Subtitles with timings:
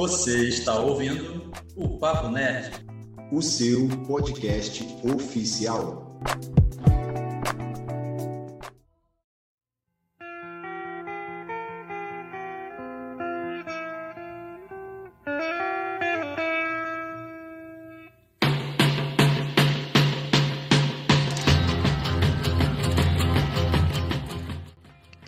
[0.00, 2.86] Você está ouvindo o Papo Nerd,
[3.30, 6.18] o seu podcast oficial.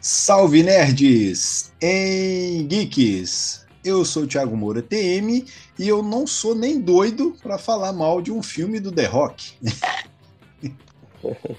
[0.00, 3.61] Salve nerds em geeks!
[3.84, 5.44] Eu sou o Thiago Moura TM
[5.76, 9.54] e eu não sou nem doido para falar mal de um filme do The Rock.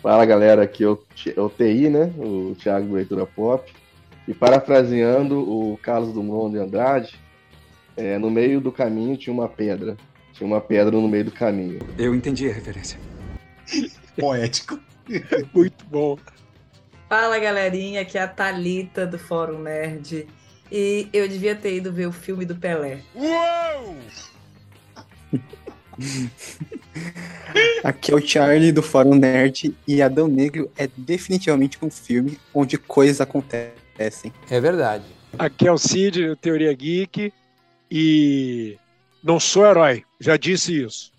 [0.00, 0.98] Fala galera, aqui é o,
[1.36, 2.12] é o TI, né?
[2.16, 3.70] O Thiago Leitura Pop.
[4.28, 7.18] E parafraseando o Carlos Dumont de Andrade,
[7.96, 9.96] é, no meio do caminho tinha uma pedra.
[10.32, 11.80] Tinha uma pedra no meio do caminho.
[11.98, 12.98] Eu entendi a referência.
[14.16, 14.78] Poético.
[15.52, 16.16] Muito bom.
[17.08, 20.28] Fala galerinha, aqui é a Talita do Fórum Nerd.
[20.70, 23.00] E eu devia ter ido ver o filme do Pelé.
[23.14, 23.96] Uou!
[27.82, 32.78] Aqui é o Charlie do Fórum Nerd e Adão Negro é definitivamente um filme onde
[32.78, 34.32] coisas acontecem.
[34.48, 35.04] É verdade.
[35.38, 37.32] Aqui é o Cid, do Teoria Geek,
[37.90, 38.78] e
[39.22, 41.12] não sou herói, já disse isso.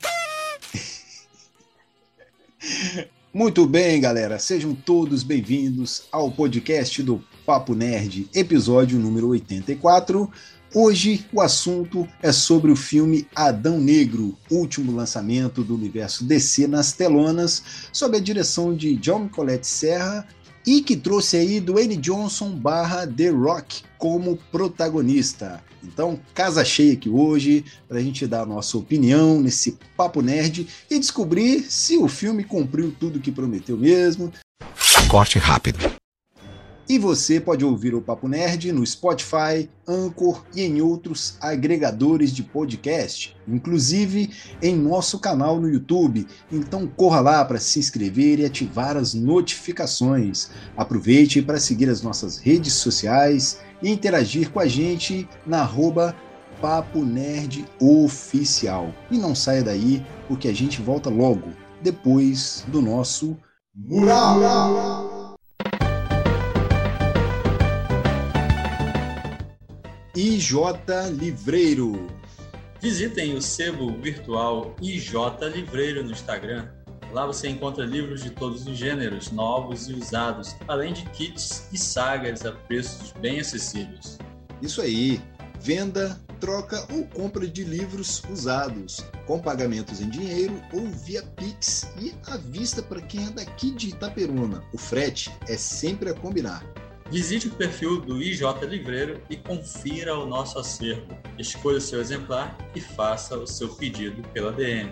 [3.34, 10.30] Muito bem, galera, sejam todos bem-vindos ao podcast do Papo Nerd, episódio número 84.
[10.74, 16.94] Hoje o assunto é sobre o filme Adão Negro, último lançamento do universo DC nas
[16.94, 20.26] telonas, sob a direção de John Colette Serra
[20.66, 25.62] e que trouxe aí Dwayne Johnson barra The Rock como protagonista.
[25.84, 30.68] Então, casa cheia aqui hoje para a gente dar a nossa opinião nesse papo nerd
[30.90, 34.32] e descobrir se o filme cumpriu tudo que prometeu mesmo.
[35.10, 36.01] Corte rápido.
[36.92, 42.44] E você pode ouvir o Papo Nerd no Spotify, Anchor e em outros agregadores de
[42.44, 44.30] podcast, inclusive
[44.62, 46.28] em nosso canal no YouTube.
[46.52, 50.50] Então corra lá para se inscrever e ativar as notificações.
[50.76, 56.14] Aproveite para seguir as nossas redes sociais e interagir com a gente na arroba
[56.60, 58.94] Papo Nerd Oficial.
[59.10, 63.38] E não saia daí, porque a gente volta logo, depois do nosso
[63.74, 65.11] Mural!
[70.24, 70.54] IJ
[71.18, 72.06] Livreiro.
[72.80, 75.16] Visitem o sebo virtual IJ
[75.52, 76.70] Livreiro no Instagram.
[77.12, 81.78] Lá você encontra livros de todos os gêneros, novos e usados, além de kits e
[81.80, 84.20] sagas a preços bem acessíveis.
[84.62, 85.20] Isso aí!
[85.60, 92.14] Venda, troca ou compra de livros usados, com pagamentos em dinheiro ou via Pix e
[92.28, 94.64] à vista para quem é daqui de Itaperuna.
[94.72, 96.64] O frete é sempre a combinar.
[97.12, 101.14] Visite o perfil do IJ Livreiro e confira o nosso acervo.
[101.38, 104.90] Escolha o seu exemplar e faça o seu pedido pela DM.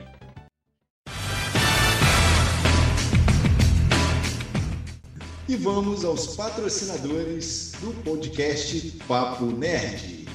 [5.47, 10.27] E vamos aos patrocinadores do podcast Papo Nerd.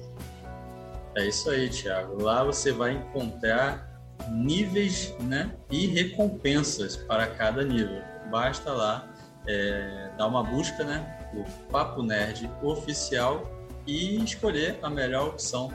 [1.16, 2.22] É isso aí, Thiago.
[2.22, 3.98] Lá você vai encontrar
[4.30, 8.02] níveis né, e recompensas para cada nível.
[8.30, 9.10] Basta lá
[9.46, 11.00] é, dar uma busca, né,
[11.32, 13.50] por Papo Nerd oficial
[13.86, 15.72] e escolher a melhor opção.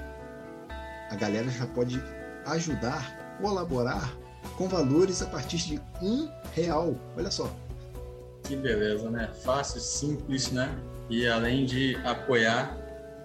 [1.09, 2.01] A galera já pode
[2.45, 4.15] ajudar, colaborar
[4.57, 6.95] com valores a partir de um real.
[7.17, 7.49] Olha só.
[8.43, 9.29] Que beleza, né?
[9.43, 10.69] Fácil, simples, né?
[11.09, 12.77] E além de apoiar,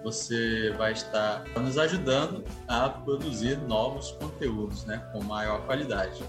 [0.03, 4.97] você vai estar nos ajudando a produzir novos conteúdos, né?
[5.11, 6.23] Com maior qualidade.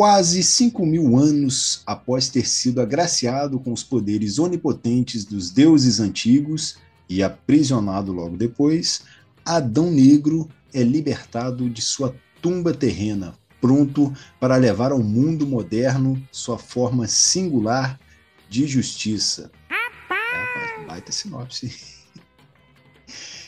[0.00, 6.78] Quase 5 mil anos após ter sido agraciado com os poderes onipotentes dos deuses antigos
[7.06, 9.02] e aprisionado logo depois,
[9.44, 14.10] Adão Negro é libertado de sua tumba terrena, pronto
[14.40, 18.00] para levar ao mundo moderno sua forma singular
[18.48, 19.50] de justiça.
[19.68, 21.99] É, baita sinopse.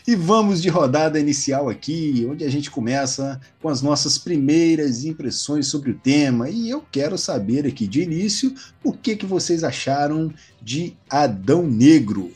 [0.07, 5.69] E vamos de rodada inicial aqui, onde a gente começa com as nossas primeiras impressões
[5.69, 6.51] sobre o tema.
[6.51, 8.53] E eu quero saber aqui de início
[8.83, 12.33] o que, que vocês acharam de Adão Negro.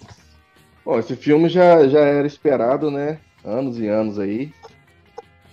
[0.84, 3.18] Bom, esse filme já, já era esperado, né?
[3.44, 4.52] Anos e anos aí.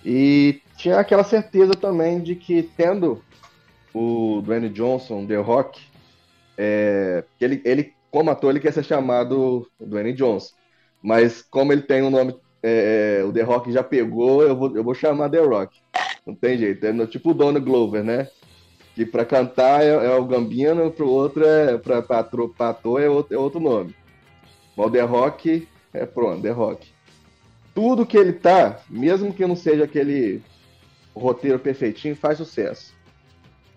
[0.04, 3.24] E tinha aquela certeza também de que, tendo
[3.92, 5.80] o Dwayne Johnson, The Rock,
[6.56, 10.54] é, ele, ele, como ator, ele quer ser chamado Dwayne Johnson.
[11.04, 14.74] Mas como ele tem um nome, é, é, o The Rock já pegou, eu vou,
[14.74, 15.78] eu vou chamar The Rock.
[16.26, 16.86] Não tem jeito.
[16.86, 18.26] É tipo o Donald Glover, né?
[18.94, 21.76] Que para cantar é, é, o Gambino, pro outro é.
[21.76, 23.94] Pra, pra, pra ator é outro, é outro nome.
[24.74, 26.88] Mas o The Rock é pronto, The Rock.
[27.74, 30.40] Tudo que ele tá, mesmo que não seja aquele
[31.14, 32.94] roteiro perfeitinho, faz sucesso.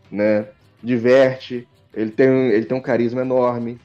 [0.09, 0.47] Né?
[0.81, 3.77] Diverte, ele tem, ele tem um carisma enorme.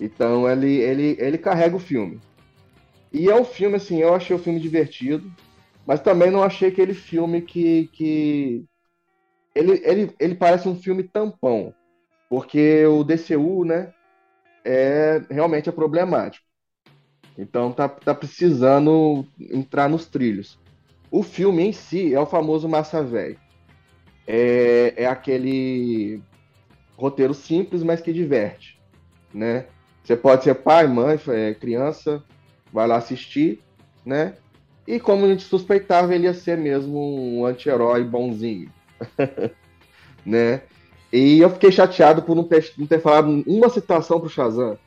[0.00, 2.18] Então ele, ele, ele carrega o filme.
[3.12, 5.32] E é um filme, assim, eu achei o filme divertido,
[5.86, 7.88] mas também não achei aquele filme que.
[7.92, 8.64] que...
[9.54, 11.74] Ele, ele, ele parece um filme tampão,
[12.28, 13.92] porque o DCU, né,
[14.64, 16.46] é realmente é problemático.
[17.36, 20.58] Então tá, tá precisando entrar nos trilhos.
[21.10, 23.38] O filme em si é o famoso massa velho.
[24.26, 26.20] É, é aquele
[26.96, 28.78] roteiro simples, mas que diverte,
[29.32, 29.66] né?
[30.04, 32.22] Você pode ser pai, mãe, é, criança,
[32.72, 33.62] vai lá assistir,
[34.04, 34.34] né?
[34.86, 38.72] E como a gente suspeitava, ele ia ser mesmo um anti-herói bonzinho,
[40.24, 40.62] né?
[41.12, 42.62] E eu fiquei chateado por não ter,
[43.00, 44.78] falado uma citação pro Shazam.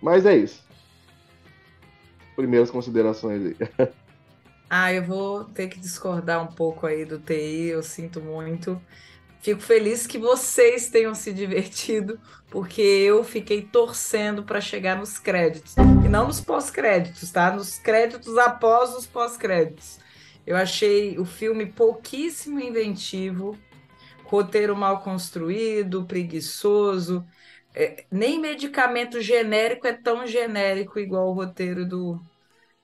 [0.00, 0.64] Mas é isso.
[2.36, 3.88] Primeiras considerações aí.
[4.70, 8.80] ah, eu vou ter que discordar um pouco aí do TI, eu sinto muito.
[9.40, 12.18] Fico feliz que vocês tenham se divertido,
[12.50, 15.76] porque eu fiquei torcendo para chegar nos créditos.
[15.76, 17.50] E não nos pós-créditos, tá?
[17.50, 19.98] Nos créditos após os pós-créditos.
[20.46, 23.56] Eu achei o filme pouquíssimo inventivo,
[24.24, 27.24] roteiro mal construído, preguiçoso.
[27.74, 32.20] É, nem medicamento genérico é tão genérico igual o roteiro do,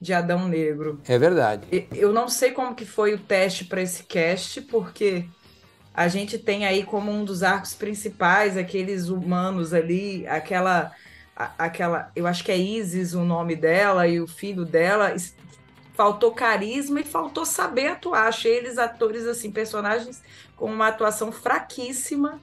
[0.00, 1.00] de Adão Negro.
[1.08, 1.88] É verdade.
[1.90, 5.26] Eu não sei como que foi o teste para esse cast, porque
[5.94, 10.92] a gente tem aí como um dos arcos principais aqueles humanos ali, aquela
[11.36, 15.14] aquela, eu acho que é Isis o nome dela e o filho dela,
[15.94, 18.28] faltou carisma e faltou saber atuar.
[18.28, 20.22] Achei eles atores assim, personagens
[20.56, 22.40] com uma atuação fraquíssima.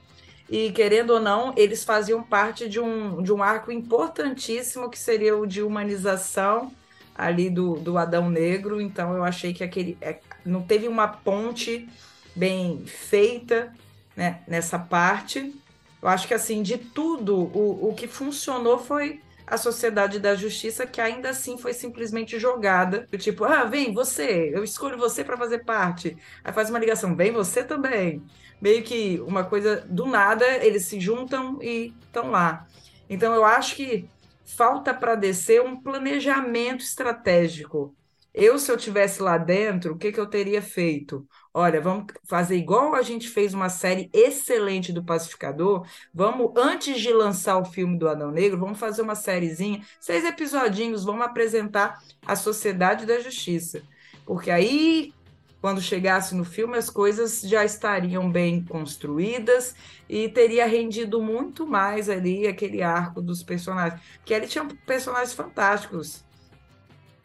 [0.48, 5.36] E querendo ou não, eles faziam parte de um, de um arco importantíssimo que seria
[5.36, 6.70] o de humanização
[7.14, 8.80] ali do, do Adão Negro.
[8.80, 11.88] Então eu achei que aquele é, não teve uma ponte
[12.34, 13.72] bem feita
[14.16, 15.54] né, nessa parte.
[16.00, 20.86] Eu acho que, assim, de tudo, o, o que funcionou foi a Sociedade da Justiça,
[20.86, 23.06] que ainda assim foi simplesmente jogada.
[23.18, 26.16] Tipo, ah, vem você, eu escolho você para fazer parte.
[26.42, 28.22] Aí faz uma ligação, vem você também.
[28.60, 32.66] Meio que uma coisa do nada, eles se juntam e estão lá.
[33.10, 34.08] Então, eu acho que
[34.44, 37.94] falta para descer um planejamento estratégico.
[38.34, 41.26] Eu, se eu tivesse lá dentro, o que, que eu teria feito?
[41.52, 45.86] Olha, vamos fazer igual a gente fez uma série excelente do Pacificador.
[46.14, 51.04] Vamos, antes de lançar o filme do Adão Negro, vamos fazer uma sériezinha, seis episodinhos,
[51.04, 53.82] vamos apresentar a Sociedade da Justiça.
[54.24, 55.12] Porque aí,
[55.60, 59.74] quando chegasse no filme, as coisas já estariam bem construídas
[60.08, 64.00] e teria rendido muito mais ali aquele arco dos personagens.
[64.18, 66.24] Porque ele tinha personagens fantásticos.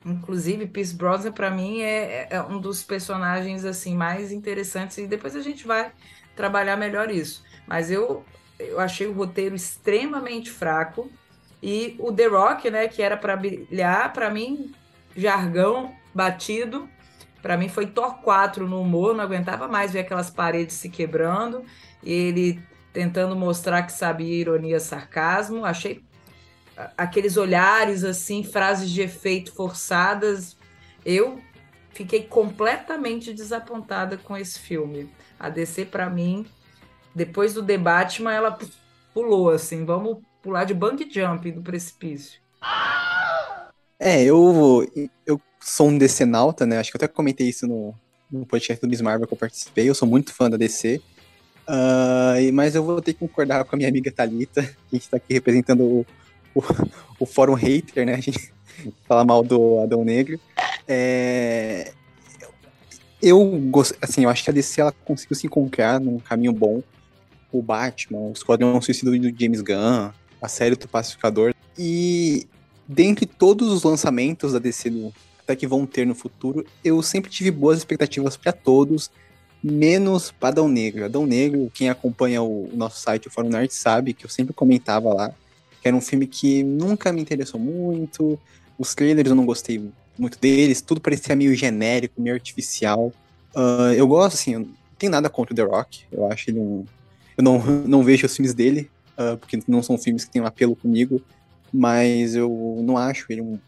[0.08, 5.36] Inclusive, Pierce Brosnan, para mim, é, é, um dos personagens assim mais interessantes, e depois
[5.36, 5.92] a gente vai
[6.36, 7.44] trabalhar melhor isso.
[7.68, 8.24] Mas eu,
[8.58, 11.12] eu achei o roteiro extremamente fraco.
[11.62, 14.74] E o The Rock, né, que era para brilhar, para mim,
[15.16, 16.88] jargão batido.
[17.42, 21.64] Para mim foi Thor 4 no humor, não aguentava mais ver aquelas paredes se quebrando.
[22.04, 22.62] Ele
[22.94, 25.66] tentando mostrar que sabia ironia, sarcasmo.
[25.66, 26.04] Achei
[26.98, 30.56] aqueles olhares assim, frases de efeito forçadas.
[31.06, 31.40] Eu
[31.92, 35.10] fiquei completamente desapontada com esse filme.
[35.40, 36.46] A DC para mim,
[37.14, 38.58] depois do debate, mas ela
[39.14, 42.40] pulou assim, vamos pular de bungee jump do precipício.
[44.00, 44.88] É, eu
[45.26, 46.78] eu sou um decenalta, né?
[46.78, 47.94] Acho que eu até comentei isso no,
[48.32, 49.90] no podcast do Miss Marvel que eu participei.
[49.90, 51.02] Eu sou muito fã da DC.
[51.68, 55.34] Uh, mas eu vou ter que concordar com a minha amiga Thalita, que está aqui
[55.34, 56.06] representando o,
[56.58, 56.64] o,
[57.20, 58.16] o, fórum hater, né?
[58.16, 58.52] A gente
[59.08, 60.40] fala mal do Adão Negro.
[60.88, 61.94] É,
[63.22, 66.82] eu gosto, assim, eu acho que a DC ela conseguiu se encontrar num caminho bom.
[67.52, 70.12] O Batman, o Esquadrão Suicida do James Gunn,
[70.42, 71.54] a série do Pacificador.
[71.78, 72.48] E
[72.88, 77.32] dentre todos os lançamentos da DC no, até que vão ter no futuro, eu sempre
[77.32, 79.10] tive boas expectativas para todos
[79.64, 81.06] menos para Adão Negro.
[81.06, 84.54] Adão Negro, quem acompanha o, o nosso site, o Fórum Nerd, sabe que eu sempre
[84.54, 85.34] comentava lá
[85.82, 88.40] que era um filme que nunca me interessou muito,
[88.78, 93.12] os trailers eu não gostei muito deles, tudo parecia meio genérico, meio artificial.
[93.56, 94.68] Uh, eu gosto, assim, não
[94.98, 96.86] tenho nada contra o The Rock, eu acho ele um...
[97.38, 100.46] Eu não, não vejo os filmes dele, uh, porque não são filmes que têm um
[100.46, 101.22] apelo comigo,
[101.72, 103.60] mas eu não acho ele um,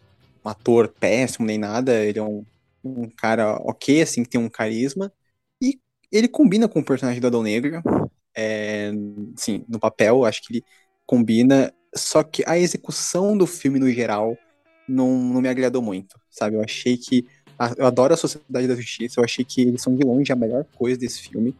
[0.44, 2.44] um ator péssimo nem nada, ele é um,
[2.82, 5.12] um cara ok, assim, que tem um carisma,
[6.10, 7.82] ele combina com o personagem do Adão Negro,
[8.36, 8.90] é,
[9.36, 10.64] sim, no papel, acho que ele
[11.06, 14.36] combina, só que a execução do filme no geral
[14.88, 16.56] não, não me agradou muito, sabe?
[16.56, 17.26] Eu achei que.
[17.58, 20.36] A, eu adoro a Sociedade da Justiça, eu achei que eles são de longe a
[20.36, 21.54] melhor coisa desse filme.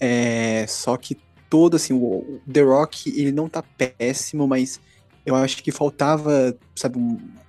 [0.00, 1.16] É, só que
[1.50, 4.80] todo, assim, o, The Rock, ele não tá péssimo, mas
[5.24, 6.98] eu acho que faltava, sabe,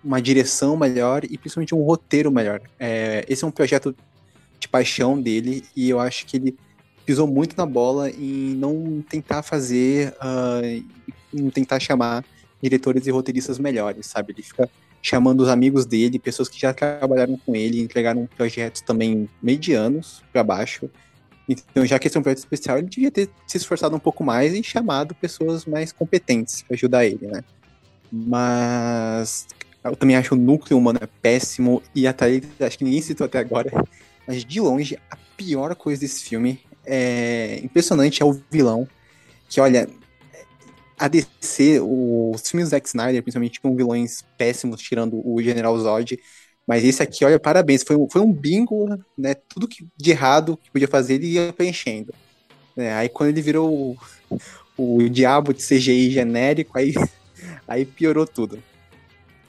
[0.03, 2.61] uma direção melhor e principalmente um roteiro melhor.
[2.79, 3.95] É, esse é um projeto
[4.59, 6.57] de paixão dele e eu acho que ele
[7.05, 10.85] pisou muito na bola em não tentar fazer, uh,
[11.35, 12.23] em tentar chamar
[12.61, 14.33] diretores e roteiristas melhores, sabe?
[14.33, 14.69] Ele fica
[15.01, 20.43] chamando os amigos dele, pessoas que já trabalharam com ele, entregaram projetos também medianos para
[20.43, 20.89] baixo.
[21.47, 24.23] Então, já que esse é um projeto especial, ele devia ter se esforçado um pouco
[24.23, 27.43] mais e chamado pessoas mais competentes para ajudar ele, né?
[28.11, 29.45] Mas
[29.83, 33.37] eu também acho o núcleo humano péssimo e a Thalita, acho que ninguém citou até
[33.37, 33.69] agora,
[34.27, 38.87] mas de longe, a pior coisa desse filme é impressionante é o vilão.
[39.47, 39.87] Que olha,
[40.97, 46.19] a DC, os filmes do Zack Snyder, principalmente com vilões péssimos, tirando o General Zod.
[46.65, 47.83] Mas esse aqui, olha, parabéns.
[47.83, 48.87] Foi, foi um bingo,
[49.17, 49.35] né?
[49.35, 52.13] Tudo que, de errado que podia fazer, ele ia preenchendo.
[52.77, 53.97] É, aí quando ele virou
[54.29, 54.37] o,
[54.77, 56.93] o diabo de CGI genérico, aí,
[57.67, 58.61] aí piorou tudo.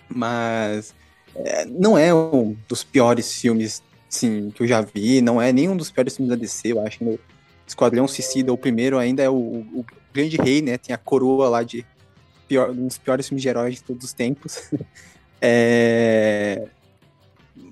[0.09, 0.95] Mas
[1.35, 5.77] é, não é um dos piores filmes sim, que eu já vi, não é nenhum
[5.77, 7.19] dos piores filmes da DC, eu acho.
[7.67, 9.85] Esquadrão Suicida, o primeiro ainda é o, o,
[10.17, 10.79] Grande Rei, né?
[10.79, 11.85] Tem a coroa lá de
[12.49, 14.71] pior, um dos piores filmes de heróis de todos os tempos.
[15.41, 16.69] é...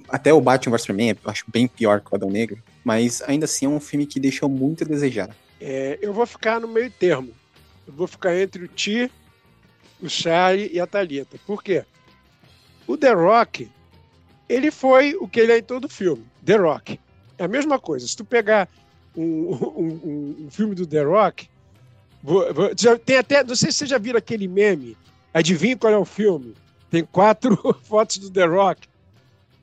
[0.08, 3.46] Até o Batman vs Superman eu acho bem pior que o Adão Negro, mas ainda
[3.46, 5.34] assim é um filme que deixou muito a desejar.
[5.60, 7.30] É, eu vou ficar no meio termo.
[7.86, 9.10] Eu vou ficar entre o Ti,
[10.02, 11.38] o Charlie e a Thalita.
[11.46, 11.84] Por quê?
[12.86, 13.70] O The Rock,
[14.48, 17.00] ele foi o que ele é em todo filme, The Rock.
[17.38, 18.06] É a mesma coisa.
[18.06, 18.68] Se tu pegar
[19.16, 19.22] um,
[19.74, 21.48] um, um filme do The Rock,
[23.04, 24.96] tem até, não sei se você já viram aquele meme,
[25.32, 26.54] adivinha qual é o filme?
[26.90, 28.88] Tem quatro fotos do The Rock,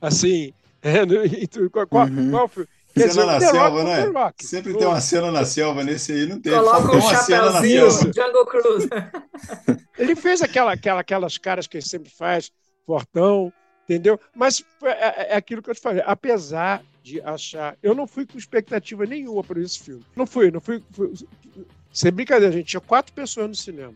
[0.00, 0.52] assim,
[0.82, 1.04] é,
[1.46, 2.30] tu, qual, uhum.
[2.30, 2.68] qual, filme?
[2.94, 4.32] Quer cena na selva, né?
[4.40, 6.52] Sempre tem uma cena na selva nesse aí, não tem.
[6.52, 8.88] Coloca um chapéuzinho, Jungle Cruise.
[9.98, 12.50] Ele fez aquela, aquela, aquelas caras que ele sempre faz,
[12.84, 13.52] fortão,
[13.84, 14.18] entendeu?
[14.34, 17.76] Mas é, é, é, aquilo que eu te falei, apesar de achar.
[17.82, 20.04] Eu não fui com expectativa nenhuma para esse filme.
[20.16, 20.82] Não fui, não fui.
[20.92, 21.12] fui
[21.92, 23.94] sem brincadeira, gente, tinha quatro pessoas no cinema.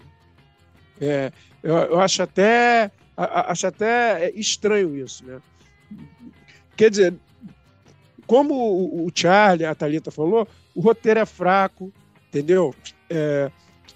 [1.00, 5.40] É, eu, eu, acho até acho até estranho isso, né?
[6.76, 7.14] Quer dizer,
[8.26, 11.92] como o, Charlie, a Thalita falou, o roteiro é fraco,
[12.28, 12.74] entendeu?
[13.08, 13.50] É,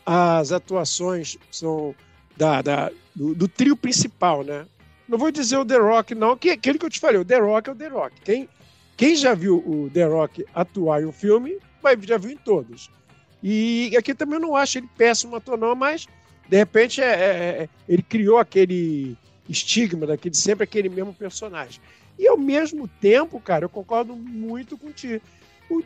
[0.07, 1.95] as atuações são
[2.37, 4.67] da, da do, do, trio principal, né?
[5.07, 7.39] Não vou dizer o The Rock, não, que aquele que eu te falei, o The
[7.39, 8.21] Rock é o The Rock.
[8.23, 8.49] Quem,
[8.97, 12.91] quem já viu o The Rock atuar em um filme, mas já viu em todos.
[13.43, 16.07] E aqui também eu não acho ele péssimo ator, não, mas
[16.49, 19.17] de repente é, é, é ele criou aquele
[19.49, 21.81] estigma daquele sempre aquele mesmo personagem.
[22.19, 25.23] E ao mesmo tempo, cara, eu concordo muito contigo.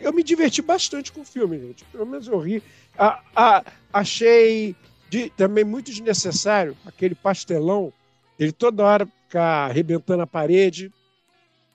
[0.00, 1.84] eu me diverti bastante com o filme, gente.
[1.84, 2.62] Pelo menos eu ri.
[2.99, 4.75] A, a, achei
[5.08, 7.92] de, também muito desnecessário aquele pastelão,
[8.38, 10.92] ele toda hora ficar arrebentando a parede.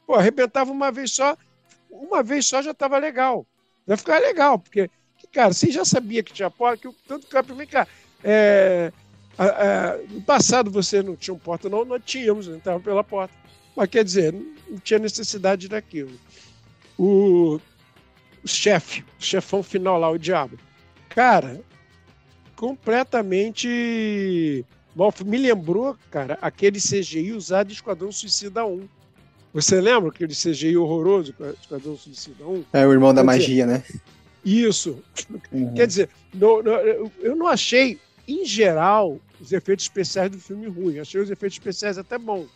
[0.06, 1.38] Pô, arrebentava uma vez só,
[1.90, 3.46] uma vez só já estava legal.
[3.88, 4.90] Vai ficar legal, porque,
[5.32, 7.88] cara, você já sabia que tinha porta, que tanto que vem cá.
[8.24, 8.92] É,
[9.38, 13.34] a, a, no passado você não tinha um porta, não, nós tínhamos, entrava pela porta.
[13.76, 16.12] Mas quer dizer, não, não tinha necessidade daquilo.
[16.98, 17.60] O,
[18.44, 20.58] o chefe, o chefão final lá, o diabo.
[21.08, 21.62] Cara,
[22.56, 24.66] completamente.
[24.94, 28.88] Bom, me lembrou, cara, aquele CGI usado em Esquadrão Suicida 1.
[29.54, 32.66] Você lembra aquele CGI horroroso Esquadrão Suicida 1?
[32.74, 33.84] É o irmão da magia, né?
[34.44, 35.04] Isso.
[35.52, 35.74] Uhum.
[35.74, 36.72] Quer dizer, no, no,
[37.20, 41.00] eu não achei, em geral, os efeitos especiais do filme ruins.
[41.00, 42.50] Achei os efeitos especiais até bons.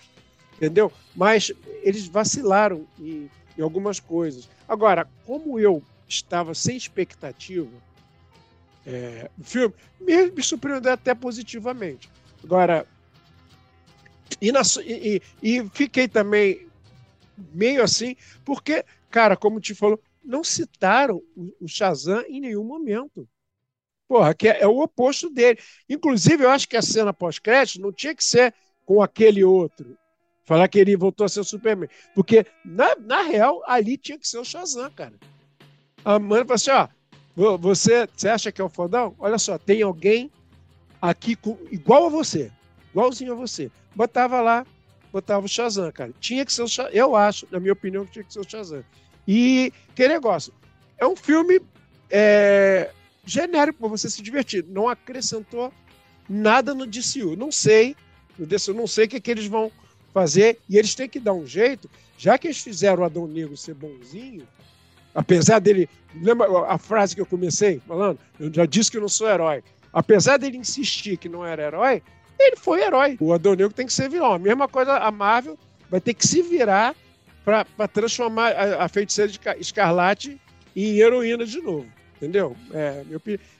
[0.55, 0.91] Entendeu?
[1.15, 4.47] Mas eles vacilaram em, em algumas coisas.
[4.67, 7.69] Agora, como eu estava sem expectativa
[8.85, 12.09] é, do filme, me, me surpreendeu até positivamente.
[12.43, 12.85] Agora,
[14.41, 16.67] e, na, e, e, fiquei também
[17.53, 23.27] meio assim, porque, cara, como te falou, não citaram o, Shazam em nenhum momento.
[24.07, 25.59] Porra, que é, é, o oposto dele.
[25.89, 28.53] Inclusive, eu acho que a cena pós-crédito não tinha que ser
[28.85, 29.97] com aquele outro.
[30.45, 31.89] Falar que ele voltou a ser o Superman.
[32.13, 35.13] Porque, na, na real, ali tinha que ser o Shazam, cara.
[36.03, 36.87] A mãe falou assim: ó,
[37.57, 39.15] você, você acha que é o fodão?
[39.17, 40.29] Olha só, tem alguém
[41.01, 42.51] aqui com, igual a você,
[42.91, 43.71] igualzinho a você.
[43.95, 44.65] Botava lá,
[45.11, 46.11] botava o Shazam, cara.
[46.19, 46.91] Tinha que ser o Shazam.
[46.91, 48.83] Eu acho, na minha opinião, que tinha que ser o Shazam.
[49.27, 50.53] E que negócio?
[50.97, 51.61] É um filme
[52.09, 52.91] é,
[53.25, 54.65] genérico para você se divertir.
[54.67, 55.73] Não acrescentou
[56.29, 57.35] nada no DCU.
[57.35, 57.95] Não sei,
[58.37, 59.71] no DCU, não sei o que, que eles vão
[60.13, 60.59] fazer.
[60.69, 63.73] E eles têm que dar um jeito, já que eles fizeram o Adão Negro ser
[63.73, 64.47] bonzinho,
[65.13, 65.89] apesar dele.
[66.15, 68.19] Lembra a frase que eu comecei falando?
[68.39, 69.63] Eu já disse que eu não sou herói.
[69.91, 72.01] Apesar dele insistir que não era herói,
[72.39, 73.17] ele foi herói.
[73.19, 74.33] O Adão Negro tem que ser vilão.
[74.33, 75.57] A mesma coisa, a Marvel
[75.89, 76.95] vai ter que se virar
[77.43, 80.39] para transformar a, a feiticeira de Escarlate
[80.75, 81.87] em heroína de novo.
[82.17, 82.55] Entendeu?
[82.71, 83.03] É,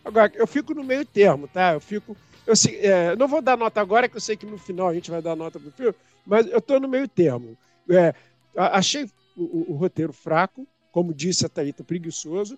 [0.05, 1.73] agora, eu fico no meio termo, tá?
[1.73, 2.15] Eu fico.
[2.47, 5.11] Eu é, não vou dar nota agora, que eu sei que no final a gente
[5.11, 5.93] vai dar nota pro filme,
[6.25, 7.57] mas eu estou no meio termo.
[7.89, 8.13] É,
[8.55, 12.57] achei o, o, o, roteiro fraco, como disse a Thalita, preguiçoso,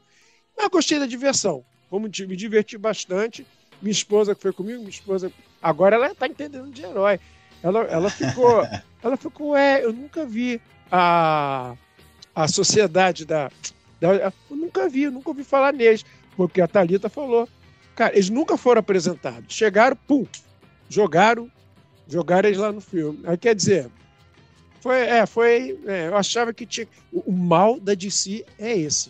[0.56, 1.64] mas gostei da diversão.
[1.90, 3.46] Como me diverti bastante.
[3.82, 5.32] Minha esposa que foi comigo, minha esposa.
[5.62, 7.20] Agora ela está entendendo de herói.
[7.64, 8.62] Ela, ela ficou.
[9.02, 10.62] ela ficou, é, eu nunca vi
[10.92, 11.76] a,
[12.34, 13.52] a sociedade da,
[14.00, 14.32] da.
[14.50, 16.06] Eu nunca vi, nunca ouvi falar neles.
[16.36, 17.48] Porque a Thalita falou.
[17.96, 19.56] Cara, eles nunca foram apresentados.
[19.56, 20.26] Chegaram, pum,
[20.90, 21.50] jogaram
[22.08, 23.20] Jogaram eles lá no filme.
[23.26, 23.90] Aí quer dizer,
[24.80, 26.88] foi, é, foi, é, eu achava que tinha.
[27.12, 29.10] O, o, mal da DC é esse,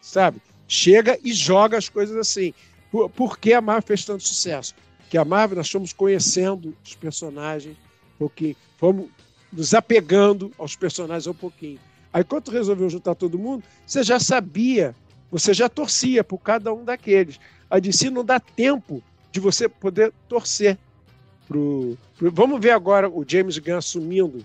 [0.00, 0.40] sabe?
[0.68, 2.52] Chega e joga as coisas assim.
[2.90, 4.74] Por, por que a Marvel fez tanto sucesso?
[5.08, 7.76] Que a Marvel nós fomos conhecendo os personagens,
[8.18, 9.08] porque fomos
[9.52, 11.78] nos apegando aos personagens um pouquinho.
[12.12, 14.94] Aí quando resolveu juntar todo mundo, você já sabia,
[15.30, 17.38] você já torcia por cada um daqueles.
[17.68, 20.76] A DC não dá tempo de você poder torcer
[21.46, 24.44] pro, pro, Vamos ver agora o James Gunn assumindo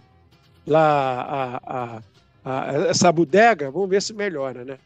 [0.65, 2.01] lá a, a,
[2.43, 4.77] a, essa bodega, vamos ver se melhora, né?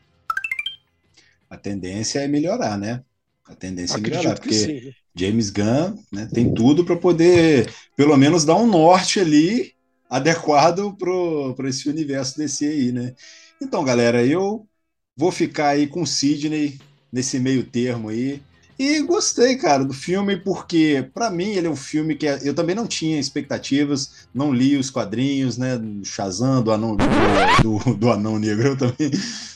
[1.50, 3.04] A tendência é melhorar, né?
[3.46, 4.94] A tendência Acredito é melhorar, porque sim.
[5.16, 9.74] James Gunn né, tem tudo para poder, pelo menos, dar um norte ali
[10.10, 10.96] adequado
[11.56, 13.14] para esse universo desse aí, né?
[13.62, 14.66] Então, galera, eu
[15.16, 16.80] vou ficar aí com o Sidney
[17.12, 18.42] nesse meio termo aí.
[18.80, 22.54] E gostei, cara, do filme, porque para mim ele é um filme que é, eu
[22.54, 25.78] também não tinha expectativas, não li os quadrinhos, né?
[25.78, 29.12] Do Shazam, do Anão, do, do, Anão Negro, eu também,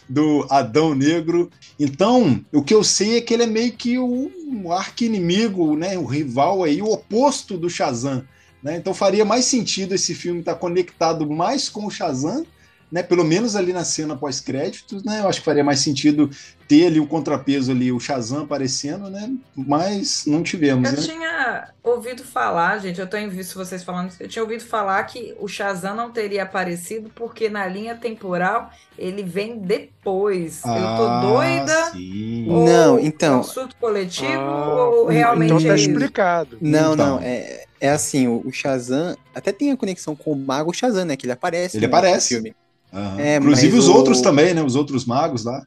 [0.09, 1.49] do Adão Negro.
[1.79, 5.97] Então, o que eu sei é que ele é meio que o um arqui-inimigo, né?
[5.97, 8.25] O rival aí, o oposto do Shazam.
[8.63, 8.77] Né?
[8.77, 12.45] Então faria mais sentido esse filme estar tá conectado mais com o Shazam
[12.93, 16.29] né, pelo menos ali na cena pós-créditos, né, eu acho que faria mais sentido
[16.67, 21.01] ter ali o contrapeso ali, o Shazam aparecendo, né, mas não tivemos, Eu né?
[21.01, 25.35] tinha ouvido falar, gente, eu tenho visto vocês falando isso, eu tinha ouvido falar que
[25.39, 30.61] o Shazam não teria aparecido porque na linha temporal ele vem depois.
[30.63, 31.91] Ah, eu tô ah, doida?
[31.93, 32.47] Sim.
[32.47, 33.39] Ou não, então...
[33.39, 36.59] Um surto coletivo ah, ou realmente então tá é explicado.
[36.61, 37.15] Não, então.
[37.15, 37.63] não, é...
[37.81, 41.17] É assim, o Shazam até tem a conexão com o Mago Shazam, né?
[41.17, 42.29] Que ele aparece ele aparece.
[42.29, 42.55] filme.
[42.93, 43.19] Uhum.
[43.19, 43.93] É, Inclusive os o...
[43.93, 44.61] outros também, né?
[44.61, 45.65] Os outros magos lá.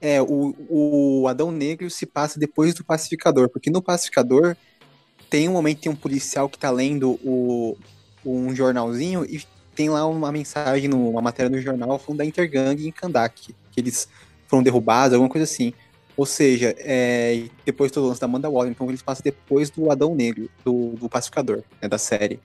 [0.00, 4.56] É, o, o Adão Negro se passa depois do Pacificador, porque no Pacificador
[5.30, 7.76] tem um momento tem um policial que tá lendo o,
[8.24, 9.42] um jornalzinho e
[9.74, 14.08] tem lá uma mensagem, numa matéria no jornal, falando da Intergang em Kandak, que eles
[14.48, 15.72] foram derrubados, alguma coisa assim.
[16.16, 20.16] Ou seja, é, depois do lance da Amanda Waller, então eles passam depois do Adão
[20.16, 22.40] Negro, do, do Pacificador, né, da série.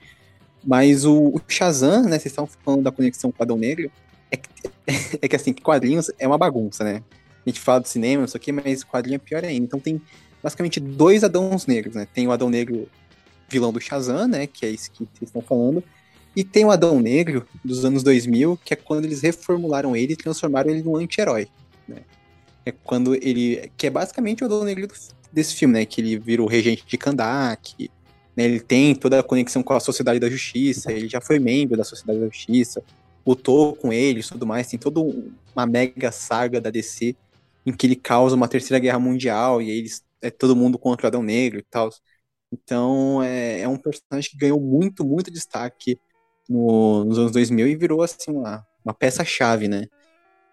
[0.64, 3.92] Mas o, o Shazam, né, vocês estavam falando da conexão com o Adão Negro,
[4.32, 4.50] é que,
[5.22, 7.04] é que assim, quadrinhos é uma bagunça, né?
[7.46, 9.66] A gente fala do cinema, não sei o quê, mas quadrinho é pior ainda.
[9.66, 10.02] Então tem
[10.42, 12.08] basicamente dois Adãos Negros, né?
[12.14, 12.88] Tem o Adão Negro
[13.50, 15.84] vilão do Shazam, né, que é isso que vocês estão falando,
[16.36, 20.16] e tem o Adão Negro dos anos 2000, que é quando eles reformularam ele e
[20.16, 21.48] transformaram ele num anti-herói,
[21.88, 22.00] né?
[22.66, 23.70] É quando ele.
[23.78, 24.88] Que é basicamente o Adão Negro
[25.32, 25.86] desse filme, né?
[25.86, 27.92] Que ele vira o regente de Kandak,
[28.36, 31.78] né, ele tem toda a conexão com a Sociedade da Justiça, ele já foi membro
[31.78, 32.84] da Sociedade da Justiça,
[33.26, 37.16] lutou com eles tudo mais, tem toda uma mega saga da DC
[37.66, 41.08] em que ele causa uma terceira guerra mundial e eles é todo mundo contra o
[41.08, 41.90] Adão Negro e tal.
[42.52, 45.98] Então é, é um personagem que ganhou muito, muito destaque
[46.50, 49.88] no, nos anos 2000 e virou assim uma, uma peça-chave, né?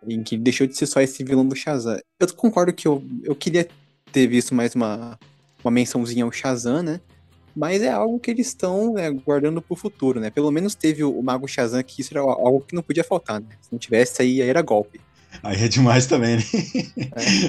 [0.08, 2.00] Em que deixou de ser só esse vilão do Shazam.
[2.18, 3.68] Eu concordo que eu, eu queria
[4.12, 5.18] ter visto mais uma,
[5.62, 7.00] uma mençãozinha ao Shazam, né?
[7.54, 10.30] Mas é algo que eles estão é, guardando pro futuro, né?
[10.30, 13.40] Pelo menos teve o, o Mago Shazam, que isso era algo que não podia faltar,
[13.40, 13.48] né?
[13.60, 15.00] Se não tivesse, aí, aí era golpe.
[15.42, 16.44] Aí é demais também, né?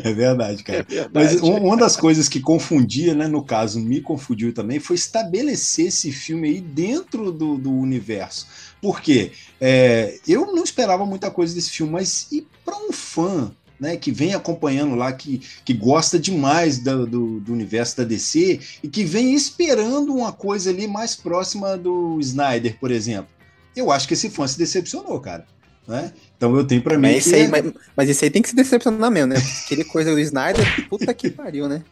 [0.04, 0.80] É, é verdade, cara.
[0.80, 1.12] É verdade.
[1.14, 3.28] Mas uma das coisas que confundia, né?
[3.28, 8.48] No caso, me confundiu também, foi estabelecer esse filme aí dentro do, do universo.
[8.82, 9.32] Por quê?
[9.60, 14.12] É, eu não esperava muita coisa desse filme, mas e para um fã né, que
[14.12, 19.04] vem acompanhando lá, que, que gosta demais do, do, do, universo da DC e que
[19.04, 23.32] vem esperando uma coisa ali mais próxima do Snyder, por exemplo.
[23.76, 25.48] Eu acho que esse fã se decepcionou, cara.
[25.88, 26.14] Né?
[26.38, 27.14] Então eu tenho para mim.
[27.14, 27.34] Mas, que...
[27.34, 29.42] aí, mas, mas isso aí tem que se decepcionar mesmo, né?
[29.66, 31.84] Aquele coisa do Snyder, puta que pariu, né?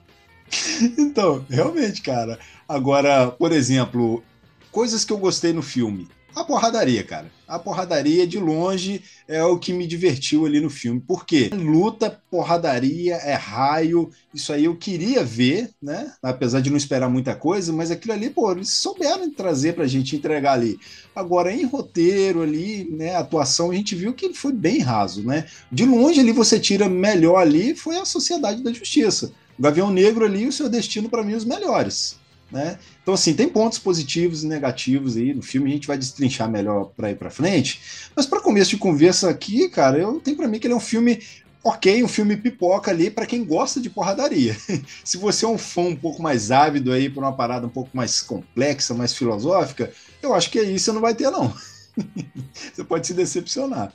[0.95, 2.37] então, realmente, cara.
[2.67, 4.23] Agora, por exemplo,
[4.71, 6.07] coisas que eu gostei no filme.
[6.35, 7.31] A porradaria, cara.
[7.47, 10.99] A porradaria de longe é o que me divertiu ali no filme.
[10.99, 11.49] Por quê?
[11.51, 14.11] Luta, porradaria, é raio.
[14.33, 16.13] Isso aí eu queria ver, né?
[16.21, 20.15] Apesar de não esperar muita coisa, mas aquilo ali, pô, eles souberam trazer pra gente
[20.15, 20.79] entregar ali.
[21.15, 23.15] Agora, em roteiro ali, né?
[23.15, 25.45] Atuação, a gente viu que foi bem raso, né?
[25.71, 29.31] De longe ali você tira melhor ali, foi a Sociedade da Justiça.
[29.57, 32.18] O Gavião Negro ali, o seu destino, para mim, os melhores.
[32.51, 32.79] Né?
[33.01, 36.91] Então, assim, tem pontos positivos e negativos aí no filme, a gente vai destrinchar melhor
[36.97, 37.79] para ir para frente.
[38.15, 40.81] Mas para começo de conversa aqui, cara, eu tenho para mim que ele é um
[40.81, 41.19] filme
[41.63, 44.55] ok, um filme pipoca ali para quem gosta de porradaria.
[45.03, 47.89] Se você é um fã um pouco mais ávido aí por uma parada um pouco
[47.93, 51.53] mais complexa, mais filosófica, eu acho que aí você não vai ter, não.
[52.73, 53.93] você pode se decepcionar.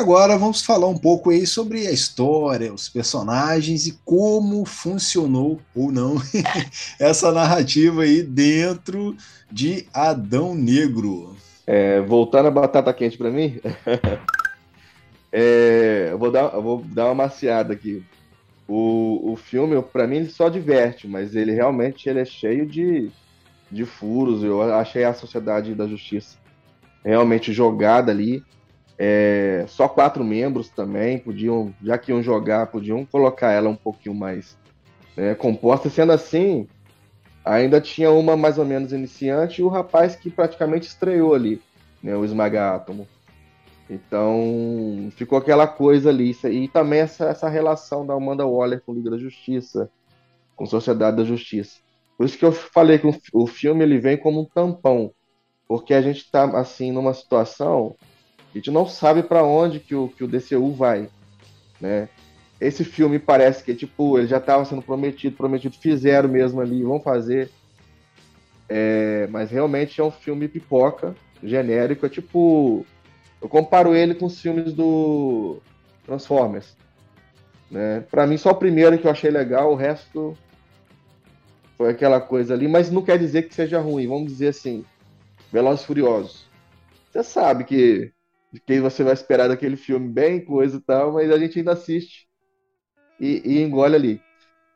[0.00, 5.92] Agora vamos falar um pouco aí sobre a história, os personagens e como funcionou ou
[5.92, 6.16] não
[6.98, 9.14] essa narrativa aí dentro
[9.52, 11.36] de Adão Negro.
[11.66, 13.60] É, voltando a batata quente para mim,
[15.30, 18.02] é, eu, vou dar, eu vou dar uma maciada aqui.
[18.66, 23.10] O, o filme, para mim, ele só diverte, mas ele realmente ele é cheio de,
[23.70, 24.42] de furos.
[24.42, 26.38] Eu achei a Sociedade da Justiça
[27.04, 28.42] realmente jogada ali.
[29.02, 34.14] É, só quatro membros também, podiam, já que iam jogar, podiam colocar ela um pouquinho
[34.14, 34.58] mais
[35.16, 35.88] né, composta.
[35.88, 36.68] Sendo assim,
[37.42, 41.62] ainda tinha uma mais ou menos iniciante e o rapaz que praticamente estreou ali,
[42.02, 43.08] né, o Esmaga Átomo.
[43.88, 46.36] Então, ficou aquela coisa ali.
[46.44, 49.90] E também essa, essa relação da Amanda Waller com Liga da Justiça,
[50.54, 51.78] com Sociedade da Justiça.
[52.18, 55.10] Por isso que eu falei que o filme ele vem como um tampão,
[55.66, 57.96] porque a gente está assim numa situação
[58.52, 61.08] a gente não sabe para onde que o, que o DCU vai,
[61.80, 62.08] né?
[62.60, 67.00] Esse filme parece que, tipo, ele já estava sendo prometido, prometido, fizeram mesmo ali, vão
[67.00, 67.50] fazer.
[68.68, 72.84] É, mas realmente é um filme pipoca, genérico, é tipo...
[73.40, 75.58] Eu comparo ele com os filmes do
[76.04, 76.76] Transformers.
[77.70, 78.04] Né?
[78.10, 80.36] Para mim, só o primeiro que eu achei legal, o resto
[81.78, 84.84] foi aquela coisa ali, mas não quer dizer que seja ruim, vamos dizer assim,
[85.50, 86.44] Velozes Furiosos.
[87.10, 88.12] Você sabe que
[88.52, 91.72] de quem você vai esperar daquele filme, bem coisa e tal, mas a gente ainda
[91.72, 92.26] assiste
[93.18, 94.22] e, e engole ali.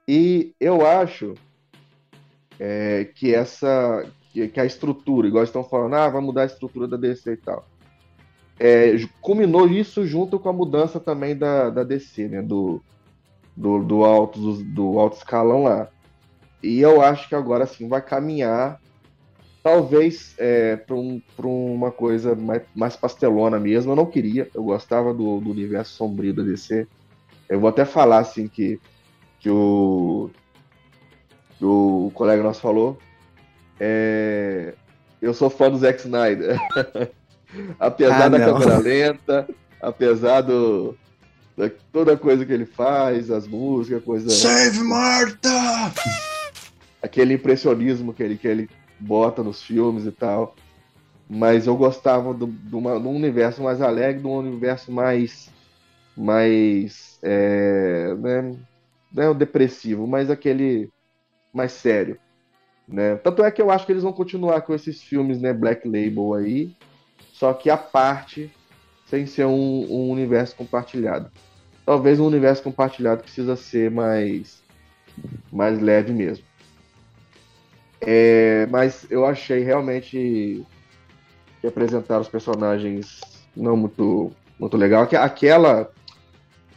[0.07, 1.35] E eu acho
[2.59, 6.87] é, que essa que, que, a estrutura, igual estão falando, ah, vai mudar a estrutura
[6.87, 7.67] da DC e tal.
[8.59, 12.43] É, culminou isso junto com a mudança também da, da DC, né?
[12.43, 12.81] Do,
[13.57, 15.89] do, do, alto, do, do alto escalão lá.
[16.63, 18.81] E eu acho que agora sim vai caminhar
[19.65, 23.93] talvez é, para um, uma coisa mais, mais, pastelona mesmo.
[23.93, 26.87] Eu não queria, eu gostava do, do, universo sombrio da DC.
[27.49, 28.79] Eu vou até falar assim que,
[29.41, 30.29] que o,
[31.57, 32.99] que o colega nosso falou.
[33.81, 34.75] É,
[35.21, 36.61] eu sou fã do Zack Snyder.
[37.81, 39.49] apesar ah, da câmera lenta,
[39.81, 40.95] apesar do,
[41.57, 44.29] da, toda coisa que ele faz, as músicas, coisa.
[44.29, 45.49] Save Marta!
[47.03, 48.69] Aquele impressionismo que ele, que ele
[49.05, 50.55] bota nos filmes e tal.
[51.29, 55.51] Mas eu gostava do, do, uma, universo mais alegre, de um universo mais.
[56.17, 57.19] mais.
[57.23, 58.57] É, né,
[59.13, 60.91] não é o depressivo, mas aquele
[61.53, 62.19] mais sério.
[62.87, 63.17] Né?
[63.17, 66.35] Tanto é que eu acho que eles vão continuar com esses filmes né, Black Label
[66.35, 66.77] aí,
[67.33, 68.51] só que a parte
[69.07, 71.31] sem ser um, um universo compartilhado.
[71.87, 74.63] Talvez um universo compartilhado precisa ser mais,
[75.53, 76.45] mais leve mesmo.
[78.01, 80.67] É, mas eu achei realmente
[81.61, 83.21] que apresentar os personagens
[83.57, 85.03] não muito, muito legal.
[85.03, 85.91] Aquela,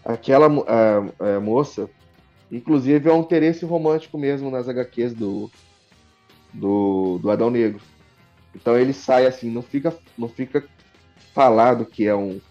[0.06, 0.48] aquela
[1.42, 1.90] moça,
[2.52, 5.52] inclusive, é um interesse romântico mesmo nas HQs do,
[6.54, 7.82] do, do Adão Negro.
[8.56, 10.64] Então ele sai assim, não fica, não fica
[11.34, 12.42] falado que é um,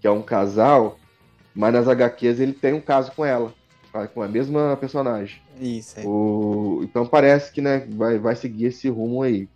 [0.00, 0.98] que é um casal,
[1.54, 3.52] mas nas HQs ele tem um caso com ela,
[4.12, 5.40] com a mesma personagem.
[5.60, 6.00] Isso.
[6.00, 6.04] É.
[6.06, 9.48] O, então parece que né, vai, vai seguir esse rumo aí.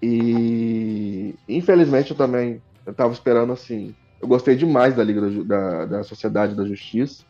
[0.00, 3.94] E infelizmente eu também eu tava esperando assim.
[4.20, 7.24] Eu gostei demais da Liga da, da, da Sociedade da Justiça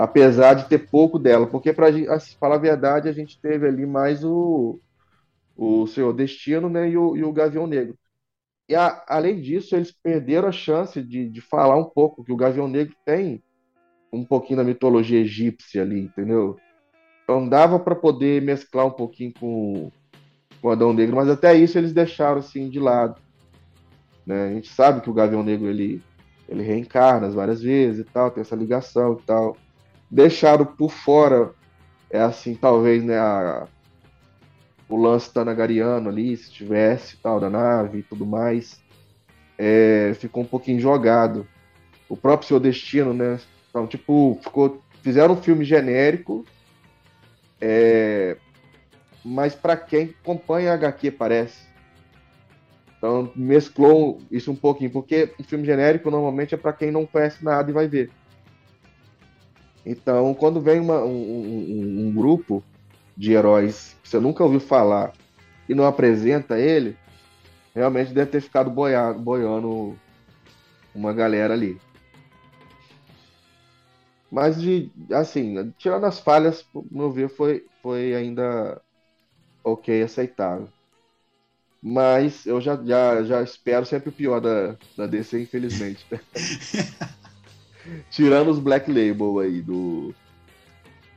[0.00, 3.84] apesar de ter pouco dela, porque para assim, falar a verdade, a gente teve ali
[3.84, 4.80] mais o,
[5.56, 7.98] o Senhor Destino né, e, o, e o Gavião Negro.
[8.68, 12.36] E a, além disso, eles perderam a chance de, de falar um pouco, que o
[12.36, 13.42] Gavião Negro tem
[14.12, 16.56] um pouquinho da mitologia egípcia ali, entendeu?
[17.22, 19.90] Então dava para poder mesclar um pouquinho com,
[20.60, 23.20] com o Adão Negro, mas até isso eles deixaram assim de lado.
[24.26, 24.48] Né?
[24.48, 26.02] A gente sabe que o Gavião Negro ele,
[26.48, 29.56] ele reencarna várias vezes e tal, tem essa ligação e tal
[30.10, 31.52] deixaram por fora,
[32.10, 33.68] é assim, talvez, né, a,
[34.88, 38.82] o lance tanagariano ali, se tivesse, tal, da nave e tudo mais,
[39.56, 41.46] é, ficou um pouquinho jogado.
[42.08, 43.38] O próprio Seu Destino, né,
[43.70, 46.44] então, tipo, ficou, fizeram um filme genérico,
[47.60, 48.36] é,
[49.24, 51.70] mas para quem acompanha a HQ, parece.
[52.98, 57.42] Então, mesclou isso um pouquinho, porque o filme genérico normalmente é para quem não conhece
[57.42, 58.10] nada e vai ver.
[59.86, 62.62] Então, quando vem uma, um, um, um, grupo
[63.16, 65.12] de heróis que você nunca ouviu falar
[65.68, 66.96] e não apresenta ele,
[67.74, 69.96] realmente deve ter ficado boiado, boiando
[70.94, 71.80] uma galera ali.
[74.30, 78.80] Mas, de, assim, tirando as falhas, meu ver, foi, foi ainda
[79.64, 80.68] ok, aceitável.
[81.82, 86.06] Mas eu já, já, já espero sempre o pior da, da DC, infelizmente.
[88.10, 90.14] Tirando os Black Label aí, do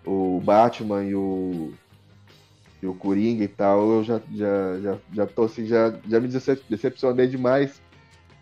[0.05, 1.73] o Batman e o,
[2.81, 6.27] e o Coringa e tal, eu já, já, já, já tô assim, já, já me
[6.27, 7.81] decepcionei demais.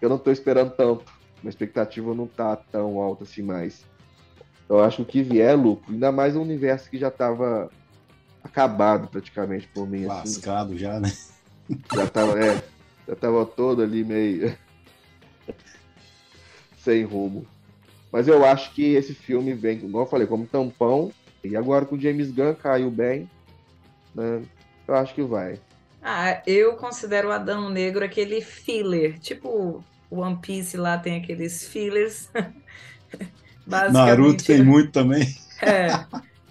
[0.02, 1.06] Eu não tô esperando tanto.
[1.42, 3.86] Minha expectativa não tá tão alta assim mais.
[4.70, 5.92] Eu acho que o que vier é lucro.
[5.92, 7.70] Ainda mais um universo que já tava
[8.44, 10.06] acabado praticamente por mim.
[10.06, 10.08] Assim.
[10.08, 10.78] Lascado assim.
[10.78, 11.12] já, né?
[11.94, 12.64] Já tava, é,
[13.08, 14.56] já tava todo ali meio
[16.78, 17.46] sem rumo.
[18.12, 21.12] Mas eu acho que esse filme vem, como eu falei, como tampão.
[21.44, 23.30] E agora com o James Gunn caiu bem.
[24.14, 24.44] Né?
[24.88, 25.60] Eu acho que vai.
[26.02, 29.20] Ah, eu considero o Adão Negro aquele filler.
[29.20, 32.30] Tipo, o One Piece lá tem aqueles fillers.
[33.88, 35.28] Naruto tem muito também.
[35.62, 36.08] É.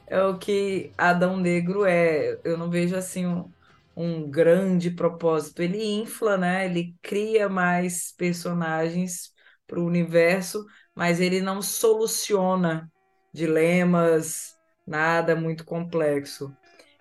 [0.07, 2.41] É o que Adão Negro é.
[2.45, 3.53] Eu não vejo assim um,
[3.97, 5.63] um grande propósito.
[5.63, 6.67] Ele infla, né?
[6.67, 9.33] Ele cria mais personagens
[9.67, 12.93] para o universo, mas ele não soluciona
[13.33, 16.57] dilemas, nada muito complexo.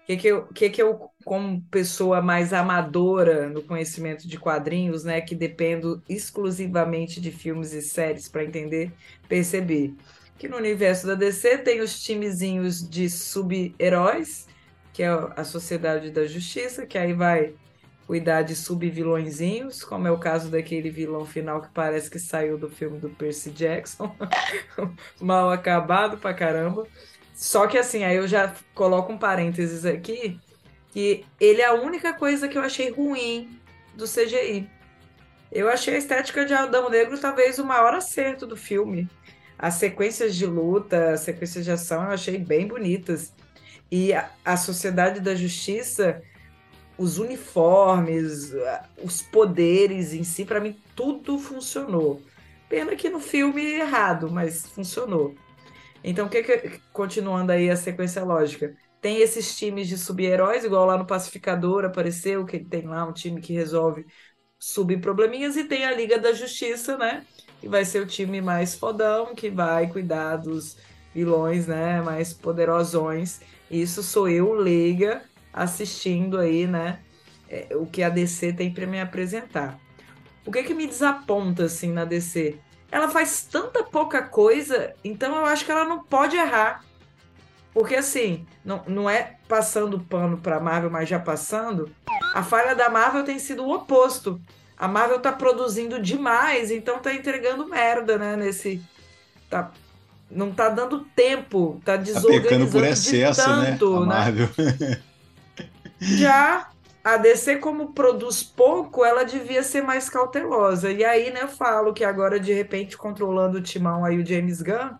[0.09, 5.21] Que, que, eu, que, que eu, como pessoa mais amadora no conhecimento de quadrinhos, né,
[5.21, 8.91] que dependo exclusivamente de filmes e séries para entender,
[9.27, 9.95] percebi
[10.35, 14.47] que no universo da DC tem os timezinhos de sub-heróis,
[14.93, 17.53] que é a Sociedade da Justiça, que aí vai
[18.07, 22.67] cuidar de sub-vilõezinhos, como é o caso daquele vilão final que parece que saiu do
[22.67, 24.15] filme do Percy Jackson.
[25.21, 26.87] Mal acabado pra caramba.
[27.39, 30.37] Só que assim, aí eu já coloco um parênteses aqui,
[30.91, 33.57] que ele é a única coisa que eu achei ruim
[33.95, 34.69] do CGI.
[35.49, 39.09] Eu achei a estética de Adão Negro talvez o maior acerto do filme.
[39.57, 43.31] As sequências de luta, as sequências de ação eu achei bem bonitas.
[43.89, 46.21] E a, a Sociedade da Justiça
[46.97, 48.51] os uniformes,
[49.01, 52.21] os poderes em si, para mim tudo funcionou.
[52.67, 55.35] Pena que no filme errado, mas funcionou.
[56.03, 58.75] Então, o que, que continuando aí a sequência lógica?
[59.01, 63.41] Tem esses times de sub-heróis, igual lá no Pacificador apareceu, que tem lá um time
[63.41, 64.05] que resolve
[64.57, 67.25] sub-probleminhas, e tem a Liga da Justiça, né?
[67.61, 70.77] Que vai ser o time mais fodão, que vai cuidar dos
[71.13, 72.01] vilões, né?
[72.01, 73.41] Mais poderosões.
[73.69, 76.99] Isso sou eu, leiga, assistindo aí, né?
[77.49, 79.79] É, o que a DC tem para me apresentar.
[80.45, 82.59] O que que me desaponta assim na DC?
[82.91, 86.83] Ela faz tanta pouca coisa, então eu acho que ela não pode errar.
[87.73, 91.91] Porque assim, não, não é passando pano para Marvel, mas já passando,
[92.33, 94.41] a falha da Marvel tem sido o oposto.
[94.77, 98.81] A Marvel tá produzindo demais, então tá entregando merda, né, nesse
[99.49, 99.71] tá
[100.31, 104.03] não tá dando tempo, tá desorganizando tá por excesso, de tanto, né?
[104.03, 104.49] A Marvel.
[104.57, 105.01] Né?
[105.99, 106.69] Já
[107.13, 110.91] a DC, como produz pouco, ela devia ser mais cautelosa.
[110.91, 114.61] E aí, né, eu falo que agora, de repente, controlando o timão aí o James
[114.61, 114.95] Gunn,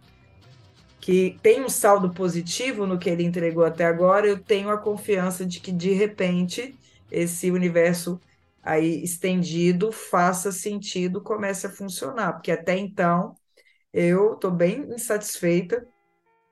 [1.00, 5.45] que tem um saldo positivo no que ele entregou até agora, eu tenho a confiança
[5.45, 6.76] de que, de repente,
[7.12, 8.19] esse universo
[8.63, 12.34] aí estendido faça sentido, comece a funcionar.
[12.34, 13.36] Porque até então,
[13.93, 15.86] eu estou bem insatisfeita.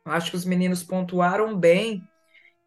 [0.05, 2.01] Acho que os meninos pontuaram bem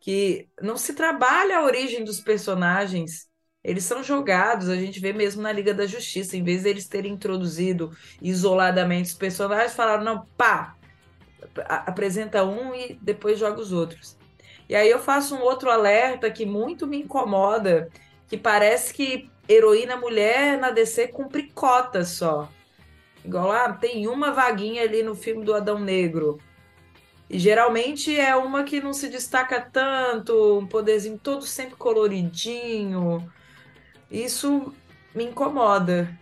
[0.01, 3.29] que não se trabalha a origem dos personagens.
[3.63, 7.13] Eles são jogados, a gente vê mesmo na Liga da Justiça, em vez deles terem
[7.13, 10.75] introduzido isoladamente os personagens, falaram, não, pá,
[11.69, 14.17] apresenta um e depois joga os outros.
[14.67, 17.91] E aí eu faço um outro alerta que muito me incomoda,
[18.27, 22.49] que parece que heroína mulher na DC cumpre cota só.
[23.23, 26.39] Igual lá, ah, tem uma vaguinha ali no filme do Adão Negro.
[27.31, 33.33] E geralmente é uma que não se destaca tanto, um poderzinho todo sempre coloridinho.
[34.11, 34.75] Isso
[35.15, 36.19] me incomoda.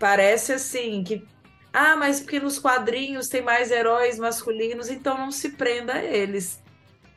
[0.00, 1.22] Parece assim que.
[1.70, 6.62] Ah, mas porque nos quadrinhos tem mais heróis masculinos, então não se prenda a eles.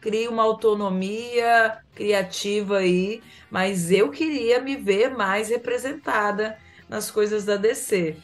[0.01, 6.57] Cria uma autonomia criativa aí, mas eu queria me ver mais representada
[6.89, 8.17] nas coisas da DC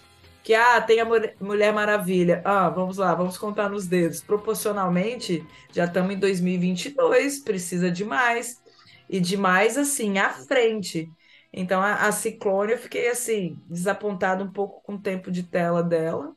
[0.47, 1.05] que ah, tem a
[1.41, 2.41] Mulher Maravilha.
[2.45, 4.21] Ah, vamos lá, vamos contar nos dedos.
[4.21, 8.63] Proporcionalmente, já estamos em 2022, precisa de mais.
[9.09, 11.11] E de mais, assim, à frente.
[11.51, 15.83] Então, a, a Ciclone, eu fiquei, assim, desapontada um pouco com o tempo de tela
[15.83, 16.33] dela.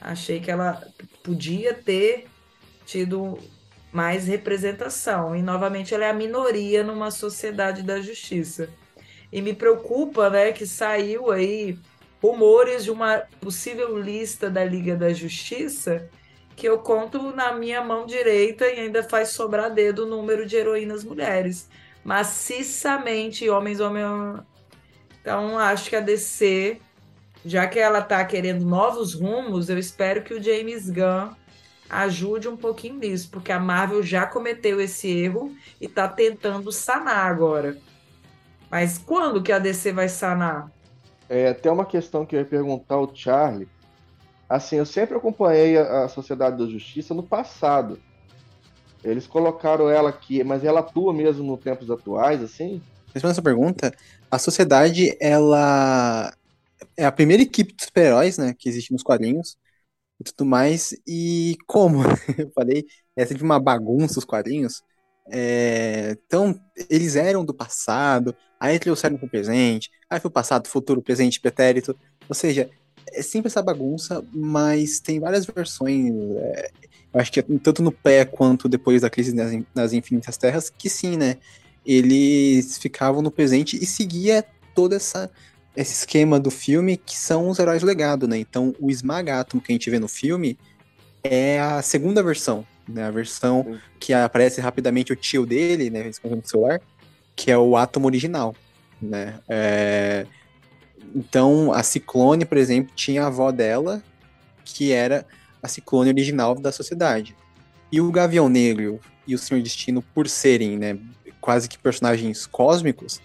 [0.00, 0.82] Achei que ela
[1.22, 2.28] podia ter
[2.86, 3.38] tido
[3.92, 5.36] mais representação.
[5.36, 8.70] E, novamente, ela é a minoria numa sociedade da justiça.
[9.30, 11.78] E me preocupa, né, que saiu aí
[12.22, 16.08] rumores de uma possível lista da Liga da Justiça
[16.60, 20.56] que eu conto na minha mão direita e ainda faz sobrar dedo o número de
[20.56, 21.70] heroínas mulheres.
[22.04, 24.44] Maciçamente, homens, homens.
[25.22, 26.78] Então, acho que a DC,
[27.46, 31.34] já que ela está querendo novos rumos, eu espero que o James Gunn
[31.88, 37.26] ajude um pouquinho nisso, porque a Marvel já cometeu esse erro e está tentando sanar
[37.26, 37.78] agora.
[38.70, 40.70] Mas quando que a DC vai sanar?
[41.30, 43.68] É, até uma questão que eu ia perguntar ao Charlie.
[44.48, 48.00] Assim, eu sempre acompanhei a, Sociedade da Justiça no passado.
[49.04, 52.82] Eles colocaram ela aqui, mas ela atua mesmo nos tempos atuais, assim?
[53.14, 53.94] Respondendo essa pergunta,
[54.28, 56.34] a Sociedade, ela
[56.96, 59.56] é a primeira equipe de super-heróis, né, que existe nos quadrinhos
[60.18, 60.92] e tudo mais.
[61.06, 62.02] E como
[62.36, 64.82] eu falei, é sempre uma bagunça os quadrinhos.
[65.32, 71.00] É, então, eles eram do passado, aí trouxeram para o presente, aí foi passado, futuro,
[71.00, 71.96] presente, pretérito.
[72.28, 72.68] Ou seja,
[73.12, 76.12] é sempre essa bagunça, mas tem várias versões.
[76.36, 76.70] É,
[77.14, 80.90] eu acho que tanto no pé quanto depois da crise nas, nas Infinitas Terras, que
[80.90, 81.36] sim, né?
[81.86, 85.30] Eles ficavam no presente e seguia todo essa,
[85.76, 88.38] esse esquema do filme que são os heróis do legado, né?
[88.38, 90.58] Então, o Esmagátomo que a gente vê no filme
[91.22, 93.04] é a segunda versão né?
[93.04, 93.78] A versão Sim.
[93.98, 96.10] que aparece rapidamente o tio dele, né?
[96.24, 96.80] no celular,
[97.34, 98.54] que é o átomo original,
[99.00, 99.38] né?
[99.48, 100.26] É...
[101.14, 104.02] Então, a Ciclone, por exemplo, tinha a avó dela,
[104.64, 105.26] que era
[105.62, 107.34] a Ciclone original da sociedade.
[107.90, 110.98] E o Gavião Negro e o Senhor Destino, por serem, né,
[111.40, 113.20] quase que personagens cósmicos,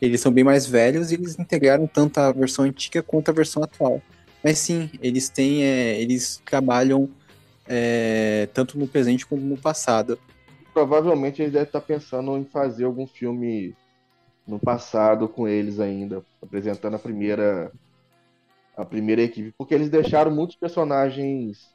[0.00, 3.62] eles são bem mais velhos e eles integraram tanto a versão antiga quanto a versão
[3.62, 4.00] atual.
[4.42, 7.08] Mas sim, eles têm, é, eles trabalham
[7.68, 10.18] é, tanto no presente como no passado.
[10.72, 13.74] Provavelmente eles devem estar pensando em fazer algum filme
[14.46, 17.72] no passado com eles ainda, apresentando a primeira
[18.76, 21.74] a primeira equipe, porque eles deixaram muitos personagens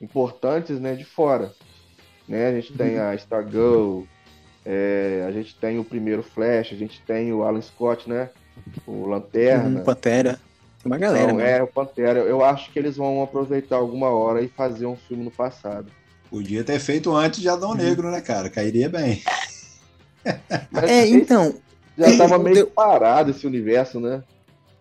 [0.00, 1.52] importantes, né, de fora.
[2.28, 2.48] Né?
[2.48, 4.04] A gente tem a Stargirl,
[4.68, 8.30] É, a gente tem o primeiro Flash, a gente tem o Alan Scott, né?
[8.84, 9.78] O Lanterna.
[9.78, 10.40] Uhum, Pantera.
[10.86, 11.58] Uma galera, né?
[11.58, 12.20] é, o Pantera.
[12.20, 15.90] Eu acho que eles vão aproveitar alguma hora e fazer um filme no passado.
[16.30, 18.48] Podia ter feito antes de Adão Negro, né, cara?
[18.50, 19.22] Cairia bem.
[20.70, 21.54] Mas É, então,
[21.96, 24.22] já tava meio deu- parado esse universo, né?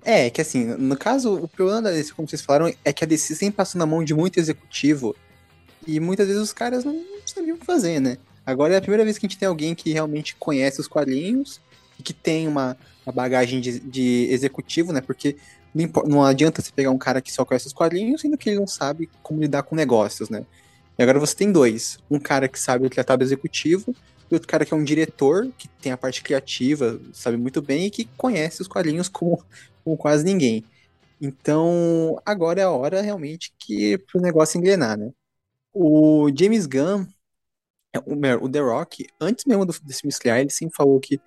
[0.04, 3.08] É, que assim, no caso, o problema da DC, como vocês falaram, é que a
[3.08, 5.16] DC sempre passou na mão de muito executivo
[5.88, 8.18] e muitas vezes os caras não sabiam o que fazer, né?
[8.46, 11.60] Agora é a primeira vez que a gente tem alguém que realmente conhece os quadrinhos
[12.00, 15.02] e que tem uma, uma bagagem de, de executivo, né?
[15.02, 15.38] Porque
[15.76, 18.60] não, não adianta você pegar um cara que só conhece os quadrinhos, sendo que ele
[18.60, 20.46] não sabe como lidar com negócios, né?
[20.98, 22.00] E agora você tem dois.
[22.10, 23.94] Um cara que sabe o tratado executivo
[24.32, 27.88] e outro cara que é um diretor, que tem a parte criativa, sabe muito bem
[27.88, 29.44] e que conhece os quadrinhos como
[29.84, 30.66] como quase ninguém.
[31.22, 35.12] Então, agora é a hora realmente que pro negócio engrenar, né?
[35.74, 37.06] O James Gunn,
[37.94, 41.20] é, o, o The Rock, antes mesmo do, desse filme estrear, ele sempre falou que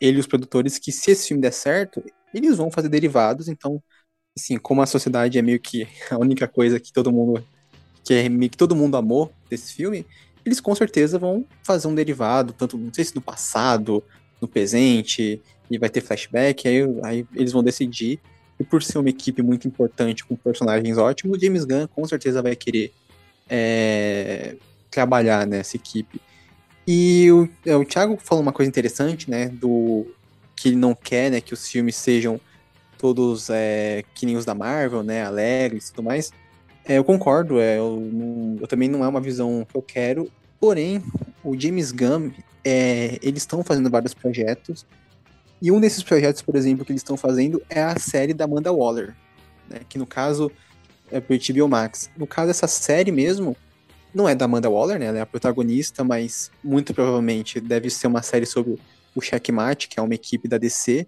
[0.00, 2.02] ele e os produtores, que se esse filme der certo,
[2.34, 3.82] eles vão fazer derivados, então,
[4.36, 7.42] assim, como a sociedade é meio que a única coisa que todo mundo,
[8.04, 10.06] que é meio que todo mundo amou desse filme,
[10.44, 14.02] eles com certeza vão fazer um derivado, tanto, não sei se no passado,
[14.40, 18.20] no presente, e vai ter flashback, aí, aí eles vão decidir.
[18.58, 22.54] E por ser uma equipe muito importante, com personagens ótimos, James Gunn com certeza vai
[22.54, 22.92] querer
[23.50, 24.56] é,
[24.90, 26.20] trabalhar nessa equipe.
[26.86, 30.06] E o, é, o Thiago falou uma coisa interessante, né, do
[30.54, 32.40] que ele não quer, né, que os filmes sejam
[32.98, 36.32] todos é, que nem os da Marvel, né, alegres e tudo mais.
[36.84, 40.30] É, eu concordo, é, eu, não- eu também não é uma visão que eu quero,
[40.60, 41.02] porém,
[41.42, 42.30] o James Gunn,
[42.64, 44.86] é, eles estão fazendo vários projetos,
[45.60, 48.72] e um desses projetos, por exemplo, que eles estão fazendo é a série da Amanda
[48.72, 49.14] Waller,
[49.68, 50.50] né, que no caso
[51.10, 52.10] é pro HBO Max.
[52.16, 53.56] No caso, essa série mesmo
[54.14, 58.06] não é da Amanda Waller, né, ela é a protagonista, mas muito provavelmente deve ser
[58.06, 58.78] uma série sobre
[59.14, 61.06] o Checkmate, que é uma equipe da DC,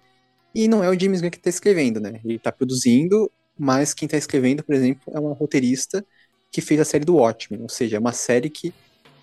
[0.54, 4.06] e não é o James Gunn que está escrevendo, né, ele está produzindo, mas quem
[4.06, 6.04] está escrevendo, por exemplo, é uma roteirista
[6.50, 8.72] que fez a série do Watchmen, ou seja, é uma série que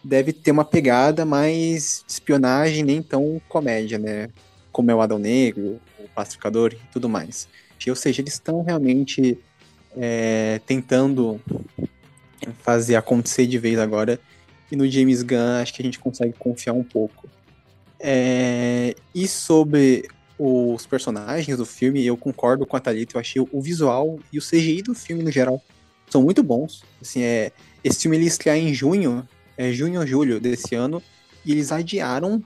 [0.05, 4.29] deve ter uma pegada mais espionagem, nem tão comédia, né?
[4.71, 7.47] Como é o Adão Negro, o Pacificador e tudo mais.
[7.87, 9.37] Ou seja, eles estão realmente
[9.97, 11.39] é, tentando
[12.61, 14.19] fazer acontecer de vez agora.
[14.71, 17.27] E no James Gunn acho que a gente consegue confiar um pouco.
[17.99, 20.07] É, e sobre
[20.37, 24.41] os personagens do filme, eu concordo com a Thalita, eu achei o visual e o
[24.41, 25.61] CGI do filme no geral
[26.09, 26.83] são muito bons.
[27.01, 27.51] Assim, é,
[27.83, 29.27] esse filme ele estreia em junho,
[29.57, 31.01] é junho ou julho desse ano,
[31.45, 32.43] e eles adiaram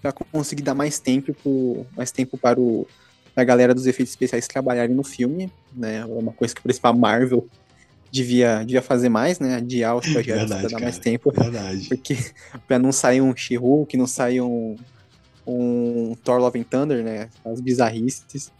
[0.00, 2.86] para conseguir dar mais tempo, pro, mais tempo para o
[3.34, 5.98] a galera dos efeitos especiais trabalharem no filme, né?
[5.98, 7.46] É uma coisa que, por exemplo, a Marvel
[8.10, 9.56] devia, devia fazer mais, né?
[9.56, 11.04] Adiar os projetos para dar mais cara.
[11.04, 11.30] tempo.
[11.30, 11.86] Verdade.
[11.86, 12.16] Porque
[12.66, 14.74] pra não sair um She-Hulk, não sair um,
[15.46, 17.28] um Thor Love and Thunder, né?
[17.44, 18.50] As bizarrices.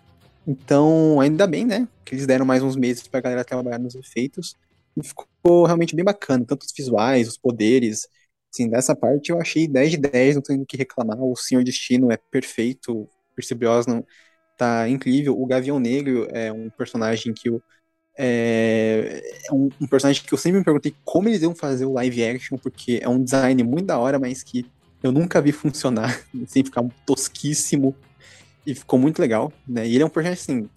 [0.46, 1.88] Então, ainda bem, né?
[2.04, 4.54] Que eles deram mais uns meses pra galera trabalhar nos efeitos.
[4.96, 6.44] E ficou realmente bem bacana.
[6.46, 8.08] Tanto os visuais, os poderes.
[8.52, 11.20] Assim, dessa parte eu achei 10 de 10, não tenho o que reclamar.
[11.20, 12.92] O Senhor Destino é perfeito.
[13.02, 14.04] O Percy Brosnan
[14.56, 15.38] tá incrível.
[15.40, 17.62] O Gavião Negro é um personagem que eu
[18.18, 21.92] é, é um, um personagem que eu sempre me perguntei como eles iam fazer o
[21.92, 24.64] live action, porque é um design muito da hora, mas que
[25.02, 27.94] eu nunca vi funcionar, sem ficar tosquíssimo,
[28.66, 29.86] e ficou muito legal, né?
[29.86, 30.68] E ele é um personagem assim.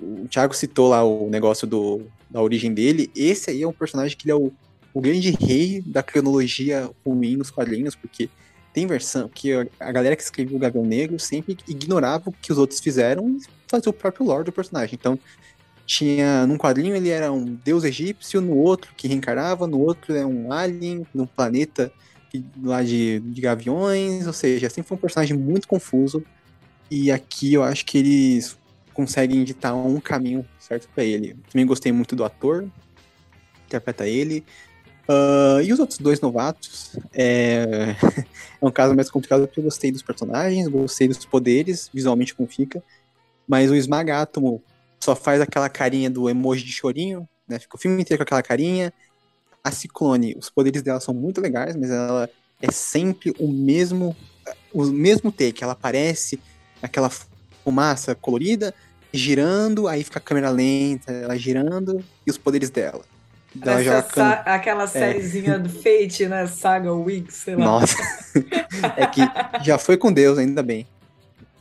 [0.00, 3.10] O Thiago citou lá o negócio do, da origem dele.
[3.16, 4.52] Esse aí é um personagem que ele é o,
[4.92, 8.28] o grande rei da cronologia ruim nos quadrinhos, porque
[8.74, 12.58] tem versão que a- galera que escreveu o Gavião Negro sempre ignorava o que os
[12.58, 14.98] outros fizeram e fazia o próprio lore do personagem.
[15.00, 15.18] Então,
[15.86, 20.26] tinha num quadrinho ele era um deus egípcio, no outro que reencarnava, no outro é
[20.26, 21.92] um alien, num planeta
[22.62, 26.24] lá de, de gaviões, ou seja, sempre foi um personagem muito confuso.
[26.90, 28.58] E aqui eu acho que eles
[28.92, 31.36] conseguem editar um caminho certo pra ele.
[31.50, 34.44] Também gostei muito do ator, que interpreta ele.
[35.08, 37.94] Ah, e os outros dois novatos, é...
[38.60, 42.48] é um caso mais complicado porque eu gostei dos personagens, gostei dos poderes, visualmente como
[42.48, 42.82] fica,
[43.46, 44.62] mas o Esmagátomo
[44.98, 47.58] só faz aquela carinha do emoji de chorinho, né?
[47.58, 48.92] Fica o filme inteiro com aquela carinha.
[49.64, 52.28] A Ciclone, os poderes dela são muito legais, mas ela
[52.60, 54.14] é sempre o mesmo
[54.72, 55.64] o mesmo take.
[55.64, 56.38] Ela aparece
[56.82, 57.10] aquela
[57.64, 58.74] fumaça colorida,
[59.12, 63.02] girando, aí fica a câmera lenta, ela girando, e os poderes dela.
[63.62, 66.46] Ela joga sa- aquela sériezinha do Fate, né?
[66.48, 67.64] Saga Wix, sei lá.
[67.64, 67.96] Nossa.
[68.98, 69.20] é que
[69.64, 70.86] já foi com Deus, ainda bem.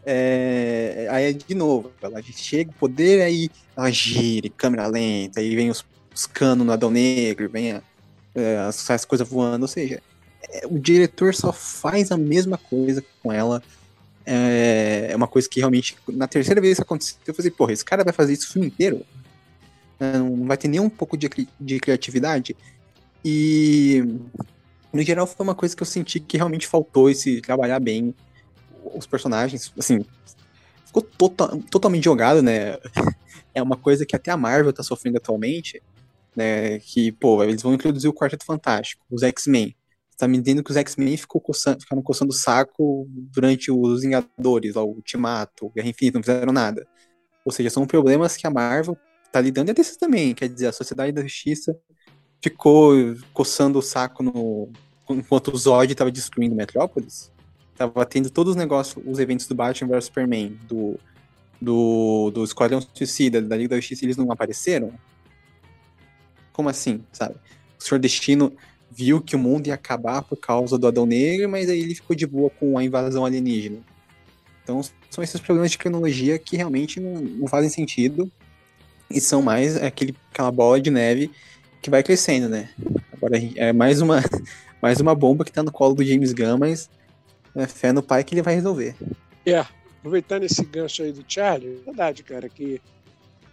[0.05, 5.69] É, aí, de novo, ela chega o poder, aí ela gira, câmera lenta, aí vem
[5.69, 7.81] os, os canos no Adão Negro, vem a-
[8.35, 10.01] é, as, as coisas voando, ou seja,
[10.49, 13.61] é, o diretor só faz a mesma coisa com ela.
[14.25, 17.83] É, é uma coisa que realmente, na terceira vez que aconteceu, eu falei, porra, esse
[17.83, 19.05] cara vai fazer isso o filme inteiro?
[19.99, 21.29] É, não vai ter nem um pouco de,
[21.59, 22.55] de criatividade?
[23.23, 24.03] E,
[24.91, 28.13] no geral, foi uma coisa que eu senti que realmente faltou esse trabalhar bem
[28.93, 30.05] os personagens, assim,
[30.85, 32.77] ficou tota, totalmente jogado, né?
[33.55, 35.79] É uma coisa que até a Marvel tá sofrendo atualmente,
[36.35, 36.79] né?
[36.79, 39.75] Que, pô, eles vão introduzir o Quarteto Fantástico, os X-Men.
[40.17, 44.95] Tá me dizendo que os X-Men ficaram coçando o saco durante os Vingadores, ó, o
[44.95, 46.87] Ultimato, Guerra Infinita, não fizeram nada.
[47.43, 48.97] Ou seja, são problemas que a Marvel
[49.31, 51.75] tá lidando e a DC também, quer dizer, a Sociedade da Justiça
[52.41, 52.93] ficou
[53.33, 54.69] coçando o saco no,
[55.09, 57.31] enquanto o Zod estava destruindo Metrópolis.
[57.75, 60.99] Tava tendo todos os negócios, os eventos do Batman vs Superman, do,
[61.59, 64.93] do, do Esquadrão Suicida, da Liga da Justiça, eles não apareceram?
[66.53, 67.35] Como assim, sabe?
[67.77, 68.53] O Senhor Destino
[68.89, 72.15] viu que o mundo ia acabar por causa do Adão Negro, mas aí ele ficou
[72.15, 73.79] de boa com a invasão alienígena.
[74.63, 78.31] Então são esses problemas de cronologia que realmente não, não fazem sentido
[79.09, 81.31] e são mais aquele, aquela bola de neve
[81.81, 82.69] que vai crescendo, né?
[83.11, 84.21] Agora é mais uma,
[84.81, 86.89] mais uma bomba que tá no colo do James Gunn, mas
[87.55, 88.95] é fé no pai que ele vai resolver.
[89.45, 89.65] É,
[89.99, 92.81] aproveitando esse gancho aí do Charlie, é verdade, cara, que,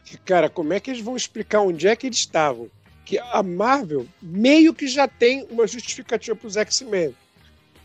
[0.04, 2.70] que, cara, como é que eles vão explicar onde é que eles estavam?
[3.10, 7.12] Que a Marvel meio que já tem uma justificativa para os X-Men.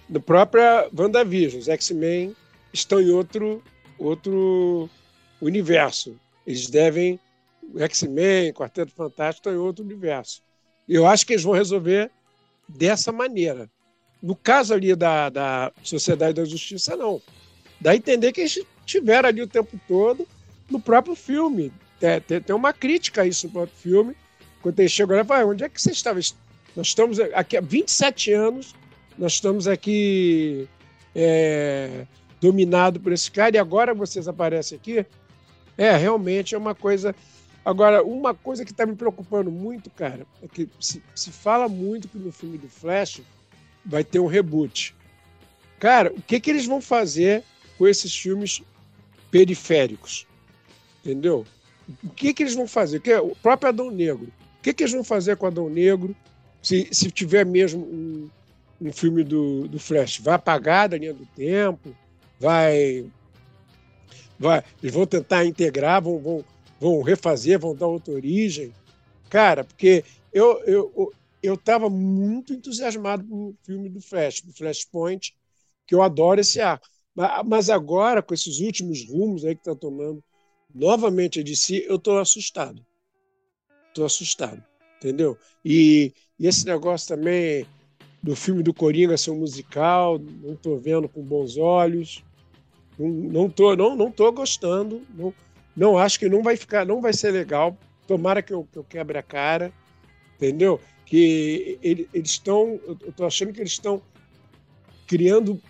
[0.08, 2.36] Na própria WandaVision, os X-Men
[2.72, 3.64] estão em outro,
[3.98, 4.88] outro
[5.42, 6.16] universo.
[6.46, 7.20] Eles devem.
[7.74, 10.44] O X-Men, Quarteto Fantástico estão em outro universo.
[10.88, 12.12] Eu acho que eles vão resolver
[12.70, 13.68] dessa maneira.
[14.22, 17.20] No caso ali da, da Sociedade da Justiça, não.
[17.82, 20.28] Dá a entender que eles estiveram ali o tempo todo
[20.70, 21.74] no próprio filme.
[22.00, 24.16] Tem, tem, tem uma crítica a isso no próprio filme.
[24.66, 26.20] Quando eles chegam lá, vai, onde é que você estava?
[26.76, 28.74] Nós estamos aqui há 27 anos,
[29.16, 30.68] nós estamos aqui
[31.14, 32.08] é,
[32.42, 35.06] dominado por esse cara e agora vocês aparecem aqui.
[35.78, 37.16] É, realmente é uma coisa.
[37.64, 42.08] Agora, uma coisa que está me preocupando muito, cara, é que se, se fala muito
[42.08, 43.22] que no filme do Flash
[43.86, 44.96] vai ter um reboot.
[45.80, 47.44] Cara, o que, que eles vão fazer
[47.78, 48.64] com esses filmes
[49.30, 50.26] periféricos?
[51.04, 51.46] Entendeu?
[52.04, 53.00] O que, que eles vão fazer?
[53.00, 54.34] Que, o próprio Adão Negro.
[54.66, 56.16] O que, que eles vão fazer com Adão Negro
[56.60, 58.30] se, se tiver mesmo um,
[58.82, 60.18] um filme do, do Flash?
[60.18, 61.96] Vai apagar da linha do tempo?
[62.40, 63.06] Vai.
[64.40, 66.46] vai eles vão tentar integrar, vão, vão,
[66.80, 68.74] vão refazer, vão dar outra origem?
[69.30, 70.04] Cara, porque
[70.34, 71.14] eu, eu,
[71.44, 75.36] eu estava muito entusiasmado com o filme do Flash, do Flashpoint,
[75.86, 76.82] que eu adoro esse ar.
[77.46, 80.24] Mas agora, com esses últimos rumos aí que está tomando
[80.74, 82.84] novamente a DC, eu estou assustado.
[83.96, 84.62] Estou assustado,
[84.98, 85.38] entendeu?
[85.64, 87.66] E, e, esse negócio também
[88.22, 92.22] do filme do Coringa ser um musical, não estou vendo com bons olhos.
[93.00, 95.02] Não, não tô, não, não tô gostando.
[95.14, 95.34] Não,
[95.76, 97.78] não acho que não vai ficar, não vai ser legal.
[98.06, 99.72] Tomara que eu, que eu quebre a cara,
[100.36, 100.82] entendeu?
[101.06, 104.02] que ele, eles estão, eu estou achando que eles estão
[105.08, 105.62] criando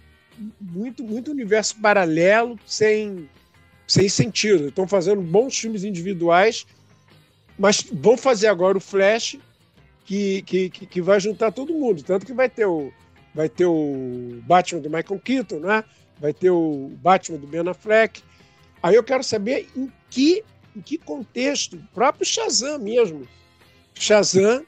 [0.59, 3.29] muito, muito universo paralelo sem,
[3.85, 4.69] sem sentido.
[4.69, 6.65] Estão fazendo bons filmes individuais,
[7.57, 9.37] mas vão fazer agora o Flash,
[10.05, 12.03] que, que, que vai juntar todo mundo.
[12.03, 12.91] Tanto que vai ter o,
[13.33, 15.83] vai ter o Batman do Michael Keaton, né?
[16.19, 18.23] vai ter o Batman do Ben Affleck.
[18.81, 20.43] Aí eu quero saber em que,
[20.75, 23.27] em que contexto, o próprio Shazam mesmo.
[23.93, 24.65] Shazam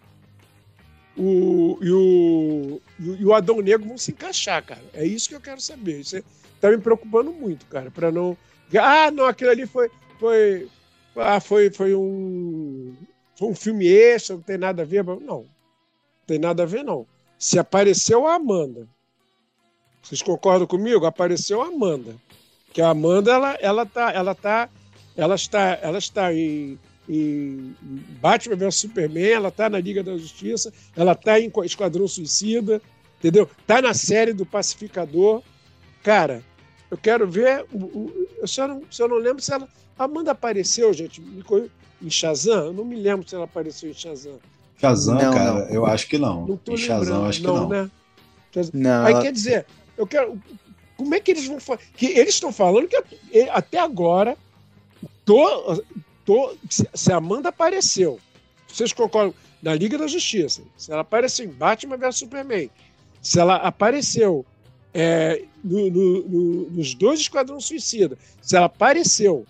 [1.15, 4.83] o, e, o, e o Adão Negro vão se encaixar, cara.
[4.93, 5.99] É isso que eu quero saber.
[5.99, 6.23] Isso
[6.59, 8.37] tá me preocupando muito, cara, para não.
[8.79, 9.89] Ah, não, aquilo ali foi.
[10.19, 10.67] foi
[11.17, 12.95] ah, foi, foi um.
[13.35, 15.03] Foi um filme extra, não tem nada a ver.
[15.03, 15.45] Não, não
[16.25, 17.05] tem nada a ver, não.
[17.37, 18.87] Se apareceu a Amanda.
[20.01, 21.05] Vocês concordam comigo?
[21.05, 22.15] Apareceu a Amanda.
[22.73, 24.11] Que a Amanda, ela, ela tá.
[24.11, 24.69] Ela tá.
[25.15, 26.77] Ela está, ela está em,
[27.09, 27.75] em
[28.21, 32.79] Batman vs Superman, ela tá na Liga da Justiça, ela tá em Esquadrão Suicida,
[33.17, 33.49] entendeu?
[33.65, 35.41] Tá na série do Pacificador.
[36.03, 36.43] Cara,
[36.89, 37.65] eu quero ver.
[37.73, 39.67] Eu, só não, só não lembro se ela.
[39.97, 41.21] Amanda apareceu, gente,
[42.01, 42.67] em Shazam?
[42.67, 44.39] Eu não me lembro se ela apareceu em Shazam.
[44.79, 45.69] Shazam, não, cara, não.
[45.69, 46.45] eu acho que não.
[46.45, 47.67] Não tô em Shazam, acho que não.
[47.67, 47.89] Né?
[48.73, 49.05] não.
[49.05, 49.65] Aí quer dizer,
[49.97, 50.39] eu quero.
[50.95, 51.81] Como é que eles vão fazer?
[51.95, 53.03] Que eles estão falando que
[53.51, 54.37] até agora
[55.25, 55.83] to,
[56.25, 58.19] tô, se a Amanda apareceu,
[58.67, 62.69] vocês concordam, na Liga da Justiça, se ela apareceu em Batman vs Superman,
[63.21, 64.45] se ela apareceu
[64.93, 69.45] é, no, no, no, nos dois Esquadrões Suicida, se ela apareceu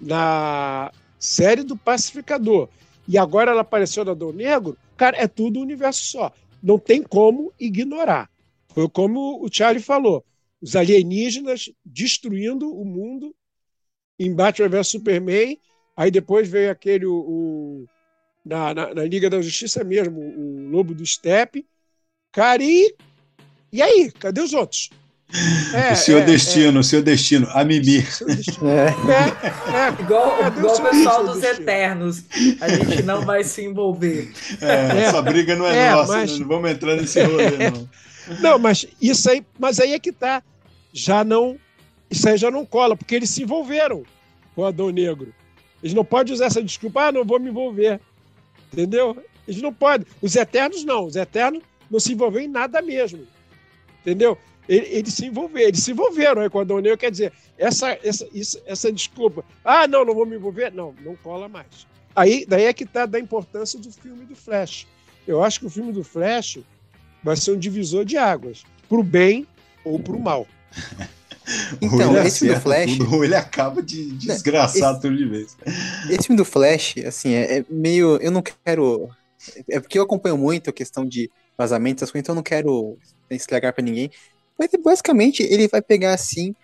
[0.00, 2.68] na série do Pacificador
[3.08, 6.32] e agora ela apareceu na Dom Negro, cara, é tudo um universo só.
[6.62, 8.28] Não tem como ignorar.
[8.68, 10.24] Foi como o Charlie falou:
[10.60, 13.34] os alienígenas destruindo o mundo
[14.18, 15.58] em Batman vs Superman.
[15.96, 17.86] Aí depois veio aquele, o, o
[18.44, 21.66] na, na, na, Liga da Justiça mesmo, o Lobo do Steppe.
[22.32, 22.94] Cara, e,
[23.72, 24.10] e aí?
[24.12, 24.90] Cadê os outros?
[25.74, 26.80] É, o seu é, destino, é.
[26.80, 27.98] o seu destino, a Mimi.
[27.98, 28.02] É.
[29.72, 30.00] É, é.
[30.00, 31.62] igual, igual o pessoal dos destino?
[31.62, 32.24] Eternos.
[32.60, 34.32] A gente não vai se envolver.
[34.60, 36.38] essa briga não é, nossa, mas...
[36.38, 37.88] não vamos entrar nesse rolê, não.
[38.40, 40.42] Não, mas isso aí, mas aí é que tá.
[40.92, 41.56] Já não.
[42.10, 44.04] Isso aí já não cola, porque eles se envolveram
[44.54, 45.34] com o Adão Negro.
[45.82, 48.00] Eles não podem usar essa desculpa, ah, não vou me envolver.
[48.72, 49.16] Entendeu?
[49.46, 50.06] Eles não podem.
[50.20, 51.04] Os Eternos não.
[51.04, 53.26] Os Eternos não se envolveram em nada mesmo.
[54.00, 54.38] Entendeu?
[54.68, 58.90] Eles se envolveram, eles se envolveram aí com Negro, quer dizer, essa, essa, isso, essa
[58.90, 61.86] desculpa, ah, não, não vou me envolver, não, não cola mais.
[62.14, 64.86] Aí, daí é que está da importância do filme do Flash.
[65.26, 66.58] Eu acho que o filme do Flash
[67.22, 69.46] vai ser um divisor de águas, para o bem
[69.84, 70.46] ou para o mal.
[71.80, 72.98] Então, esse filme do Flash.
[72.98, 75.56] Tudo, ele acaba de desgraçar esse, tudo de vez.
[76.10, 78.16] Esse filme do Flash, assim, é, é, meio.
[78.16, 79.08] Eu não quero.
[79.70, 82.98] É porque eu acompanho muito a questão de vazamentos, então eu não quero
[83.30, 84.10] estragar para ninguém.
[84.58, 86.54] Mas basicamente ele vai pegar assim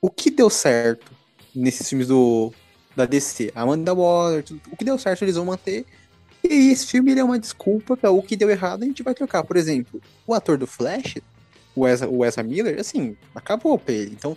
[0.00, 1.12] o que deu certo
[1.54, 2.52] nesses filmes do
[2.96, 5.86] da DC, Amanda Waller, tudo, o que deu certo eles vão manter.
[6.42, 9.44] E esse filme é uma desculpa para o que deu errado a gente vai trocar.
[9.44, 11.18] Por exemplo, o ator do Flash,
[11.76, 14.12] o Ezra, o Ezra Miller, assim, acabou pra ele.
[14.12, 14.36] Então,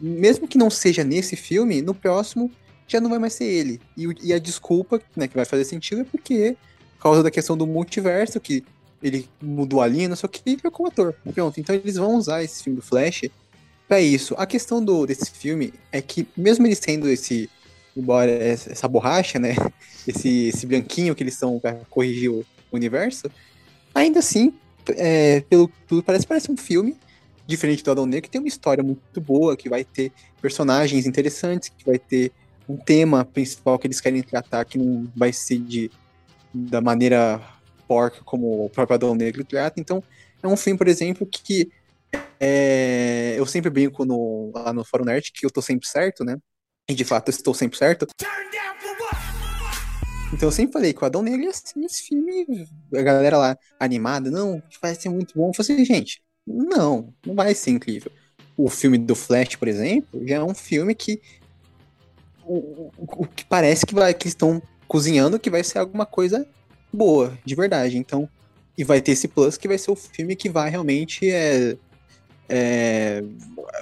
[0.00, 2.50] mesmo que não seja nesse filme, no próximo
[2.86, 3.80] já não vai mais ser ele.
[3.96, 6.56] E, e a desculpa né, que vai fazer sentido é porque,
[6.96, 8.62] por causa da questão do multiverso, que
[9.04, 11.14] ele mudou a linha, não sei o que, e trocou o ator.
[11.34, 13.24] Pronto, então eles vão usar esse filme do Flash
[13.86, 14.34] para isso.
[14.38, 17.50] A questão do, desse filme é que, mesmo ele sendo esse,
[17.94, 19.54] embora essa borracha, né,
[20.08, 23.30] esse, esse branquinho que eles são para corrigir o universo,
[23.94, 24.54] ainda assim,
[24.96, 26.96] é, pelo tudo parece, parece um filme
[27.46, 31.68] diferente do Adão Negro, que tem uma história muito boa, que vai ter personagens interessantes,
[31.68, 32.32] que vai ter
[32.66, 35.90] um tema principal que eles querem tratar, que não vai ser de
[36.54, 37.42] da maneira
[37.86, 39.80] porca como o próprio Adão Negro trata.
[39.80, 40.02] Então,
[40.42, 41.70] é um filme, por exemplo, que
[42.38, 46.36] é, eu sempre brinco no, lá no Fórum Nerd que eu tô sempre certo, né?
[46.88, 48.06] E de fato eu estou sempre certo.
[50.32, 53.58] Então eu sempre falei que o Adão Negro ia assim, esse filme, a galera lá
[53.78, 55.50] animada, não, vai ser muito bom.
[55.50, 58.10] Eu falei assim, gente, não, não vai ser incrível.
[58.56, 61.20] O filme do Flash, por exemplo, já é um filme que
[62.44, 66.46] o, o, o que parece que vai que estão cozinhando que vai ser alguma coisa
[66.94, 67.98] boa, de verdade.
[67.98, 68.28] Então,
[68.76, 71.76] e vai ter esse plus que vai ser o filme que vai realmente é,
[72.48, 73.22] é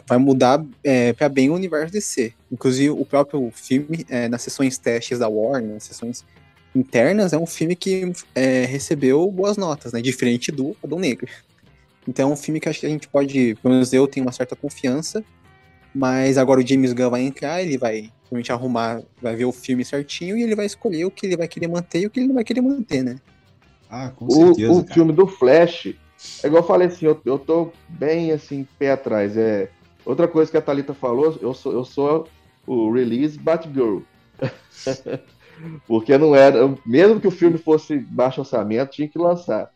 [0.07, 2.33] vai mudar é, para bem o universo DC.
[2.51, 6.25] Inclusive, o próprio filme, é, nas sessões testes da Warner, nas sessões
[6.75, 10.01] internas, é um filme que é, recebeu boas notas, né?
[10.01, 11.29] Diferente do Adão Negro.
[12.07, 14.33] Então é um filme que acho que a gente pode, pelo menos eu tenho uma
[14.33, 15.25] certa confiança,
[15.95, 19.85] mas agora o James Gunn vai entrar, ele vai provavelmente arrumar, vai ver o filme
[19.85, 22.29] certinho e ele vai escolher o que ele vai querer manter e o que ele
[22.29, 23.17] não vai querer manter, né?
[23.91, 24.73] Ah, com certeza.
[24.73, 25.95] O, o filme do Flash,
[26.43, 29.37] é igual eu falei assim, eu, eu tô bem assim, pé atrás.
[29.37, 29.69] É,
[30.05, 32.27] outra coisa que a Thalita falou, eu sou, eu sou
[32.67, 34.01] o release Batgirl.
[35.87, 36.75] Porque não era.
[36.85, 39.71] Mesmo que o filme fosse baixo orçamento, tinha que lançar.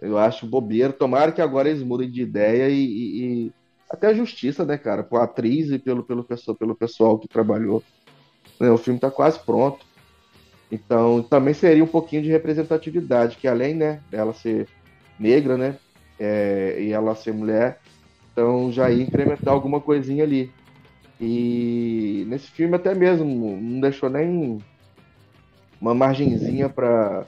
[0.00, 0.92] Eu acho bobeira.
[0.92, 3.52] Tomara que agora eles mudem de ideia e, e, e
[3.90, 5.02] até a justiça, né, cara?
[5.02, 7.82] Por atriz e pelo, pelo, pessoal, pelo pessoal que trabalhou.
[8.58, 9.84] Né, o filme está quase pronto.
[10.70, 14.68] Então, também seria um pouquinho de representatividade, que além, né, dela ser
[15.18, 15.76] negra, né,
[16.18, 17.80] é, e ela ser mulher,
[18.32, 20.52] então já ia incrementar alguma coisinha ali.
[21.20, 24.58] E nesse filme até mesmo não deixou nem
[25.80, 27.26] uma margenzinha para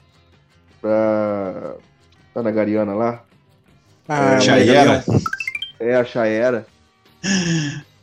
[0.81, 1.75] para
[2.35, 3.23] Ana Gariana lá.
[4.07, 5.03] Ah, já era.
[5.83, 6.65] É, a Chaera.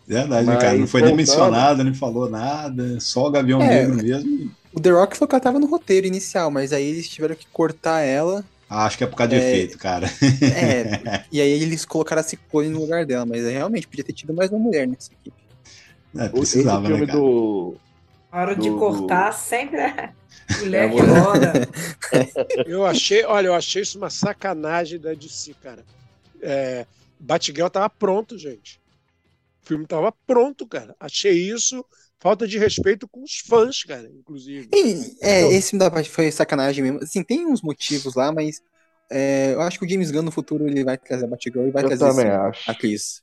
[0.07, 0.76] Verdade, Mas, cara.
[0.76, 2.99] Não foi nem mencionado, nem falou nada.
[3.01, 4.51] Só o Gavião é, Negro mesmo.
[4.72, 7.47] O The Rock foi que ela tava no roteiro inicial, mas aí eles tiveram que
[7.53, 8.45] cortar ela.
[8.68, 10.07] Ah, acho que é por causa de é, efeito, cara.
[10.43, 14.33] É, e aí eles colocaram a Ciclone no lugar dela, mas realmente podia ter tido
[14.33, 15.37] mais uma mulher nessa equipe.
[16.16, 17.76] É, precisava, Esse filme né, do...
[18.31, 20.11] A hora de cortar sempre é
[20.61, 21.68] mulher é, que roda.
[22.66, 25.85] Eu achei, olha, eu achei isso uma sacanagem da DC, cara.
[26.41, 26.87] É,
[27.21, 28.81] Batgirl tava pronto, gente.
[29.62, 30.97] O filme tava pronto, cara.
[30.99, 31.85] Achei isso
[32.18, 34.68] falta de respeito com os fãs, cara, inclusive.
[35.21, 37.01] é, então, esse da foi sacanagem mesmo.
[37.03, 38.61] Assim, tem uns motivos lá, mas
[39.11, 41.71] é, eu acho que o James Gunn no futuro ele vai trazer a Batgirl e
[41.71, 42.71] vai trazer também acho.
[42.71, 43.23] a Chris.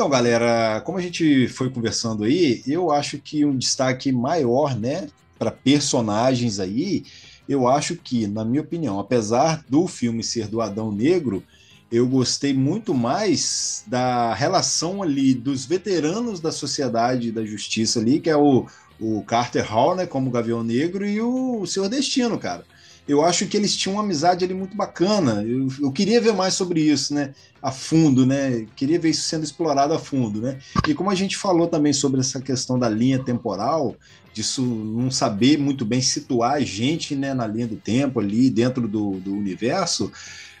[0.00, 5.08] Então, galera, como a gente foi conversando aí, eu acho que um destaque maior, né,
[5.38, 7.04] para personagens aí,
[7.46, 11.44] eu acho que, na minha opinião, apesar do filme ser do Adão Negro,
[11.92, 18.30] eu gostei muito mais da relação ali dos veteranos da sociedade da justiça ali, que
[18.30, 18.64] é o,
[18.98, 22.64] o Carter Hall, né, como Gavião Negro, e o, o Senhor Destino, cara
[23.10, 25.42] eu acho que eles tinham uma amizade ali muito bacana.
[25.42, 27.34] Eu, eu, queria ver mais sobre isso, né?
[27.60, 28.66] A fundo, né?
[28.76, 30.58] Queria ver isso sendo explorado a fundo, né?
[30.86, 33.96] E como a gente falou também sobre essa questão da linha temporal,
[34.32, 38.86] disso não saber muito bem situar a gente né, na linha do tempo ali dentro
[38.86, 40.12] do, do universo,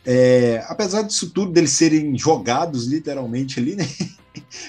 [0.04, 3.86] é, apesar disso tudo, deles serem jogados literalmente ali, né?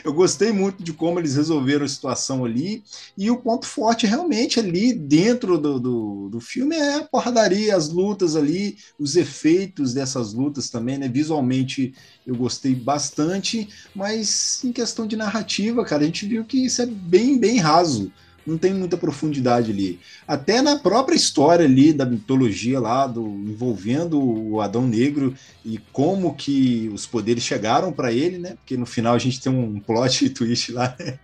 [0.03, 2.83] Eu gostei muito de como eles resolveram a situação ali.
[3.17, 7.89] E o ponto forte realmente ali dentro do, do, do filme é a porradaria, as
[7.89, 11.07] lutas ali, os efeitos dessas lutas também, né?
[11.07, 11.93] Visualmente
[12.25, 16.85] eu gostei bastante, mas em questão de narrativa, cara, a gente viu que isso é
[16.85, 18.11] bem, bem raso
[18.45, 19.99] não tem muita profundidade ali.
[20.27, 25.33] Até na própria história ali da mitologia lá, do, envolvendo o Adão Negro
[25.63, 28.55] e como que os poderes chegaram para ele, né?
[28.55, 31.19] Porque no final a gente tem um plot twist lá, né?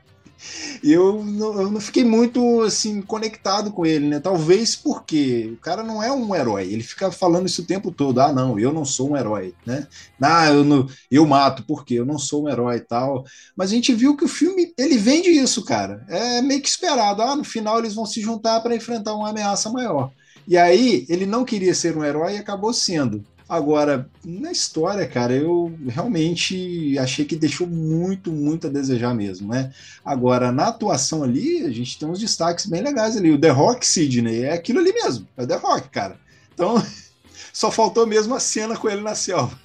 [0.83, 4.19] Eu não, eu não fiquei muito assim conectado com ele, né?
[4.19, 6.71] Talvez porque o cara não é um herói.
[6.71, 8.19] Ele fica falando isso o tempo todo.
[8.19, 9.87] Ah, não, eu não sou um herói, né?
[10.21, 13.25] Ah, eu, não, eu mato porque eu não sou um herói e tal.
[13.55, 16.05] Mas a gente viu que o filme ele vende isso, cara.
[16.09, 17.21] É meio que esperado.
[17.21, 20.11] Ah, no final eles vão se juntar para enfrentar uma ameaça maior.
[20.47, 23.23] E aí ele não queria ser um herói e acabou sendo.
[23.49, 29.71] Agora, na história, cara, eu realmente achei que deixou muito, muito a desejar mesmo, né?
[30.03, 33.31] Agora, na atuação ali, a gente tem uns destaques bem legais ali.
[33.31, 36.19] O The Rock Sidney é aquilo ali mesmo, é o The Rock, cara.
[36.53, 36.83] Então,
[37.53, 39.57] só faltou mesmo a cena com ele na selva.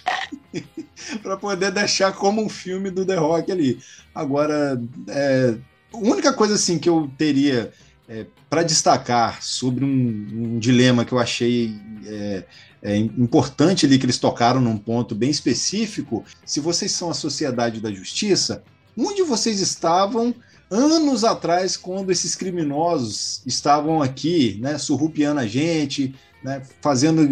[1.23, 3.81] para poder deixar como um filme do The Rock ali.
[4.15, 5.55] Agora, é,
[5.93, 7.73] a única coisa assim que eu teria
[8.09, 11.75] é, para destacar sobre um, um, dilema que eu achei
[12.07, 12.45] é,
[12.83, 16.25] é, importante ali que eles tocaram num ponto bem específico.
[16.45, 18.65] Se vocês são a sociedade da justiça,
[18.99, 20.35] onde vocês estavam
[20.69, 27.23] anos atrás, quando esses criminosos estavam aqui, né, surrupiando a gente, né, fazendo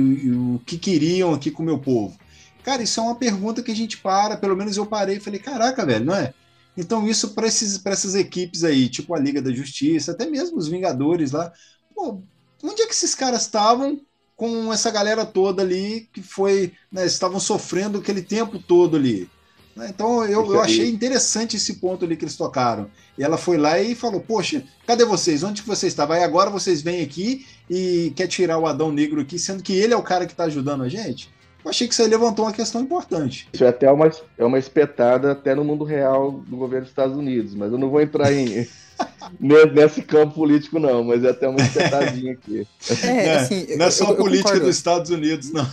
[0.54, 2.16] o que queriam aqui com o meu povo?
[2.62, 5.40] Cara, isso é uma pergunta que a gente para, pelo menos eu parei e falei,
[5.40, 6.34] caraca, velho, não é?
[6.76, 11.32] Então, isso para essas equipes aí, tipo a Liga da Justiça, até mesmo os Vingadores
[11.32, 11.52] lá,
[11.94, 12.22] pô,
[12.62, 14.00] onde é que esses caras estavam
[14.40, 19.28] com essa galera toda ali que foi, né, estavam sofrendo aquele tempo todo ali.
[19.76, 19.88] Né?
[19.90, 22.90] Então eu, eu achei interessante esse ponto ali que eles tocaram.
[23.18, 25.42] E ela foi lá e falou: Poxa, cadê vocês?
[25.42, 26.16] Onde que vocês estavam?
[26.16, 29.92] Aí agora vocês vêm aqui e quer tirar o Adão Negro aqui, sendo que ele
[29.92, 31.28] é o cara que está ajudando a gente?
[31.62, 33.46] Eu achei que isso aí levantou uma questão importante.
[33.52, 37.14] Isso é até uma, é uma espetada até no mundo real do governo dos Estados
[37.14, 38.66] Unidos, mas eu não vou entrar em.
[39.38, 42.66] nesse campo político, não, mas é até uma espetadinha aqui.
[43.04, 45.68] É, assim, não é só eu, a política dos Estados Unidos, não.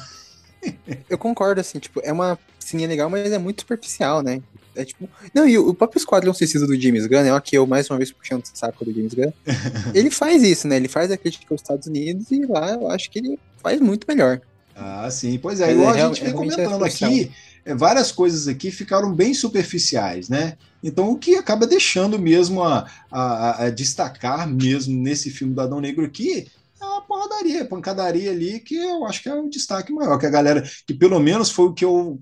[1.09, 4.41] Eu concordo, assim, tipo, é uma cininha legal, mas é muito superficial, né?
[4.75, 5.09] É tipo.
[5.33, 7.97] Não, e o, próprio Esquadrão Suicida do James Gunn, é ó, que eu mais uma
[7.97, 9.31] vez puxando o saco do James Gunn.
[9.93, 10.75] ele faz isso, né?
[10.75, 14.05] Ele faz a crítica aos Estados Unidos e lá eu acho que ele faz muito
[14.07, 14.39] melhor.
[14.75, 15.71] Ah, sim, pois é.
[15.71, 17.31] Igual é, a gente vem comentando aqui,
[17.65, 20.55] é, várias coisas aqui ficaram bem superficiais, né?
[20.83, 25.79] Então, o que acaba deixando mesmo a, a, a destacar mesmo nesse filme do Adão
[25.81, 26.47] Negro aqui
[26.79, 30.25] é a porradaria, a pancadaria ali, que eu acho que é o destaque maior, que
[30.25, 32.19] a galera, que pelo menos foi o que eu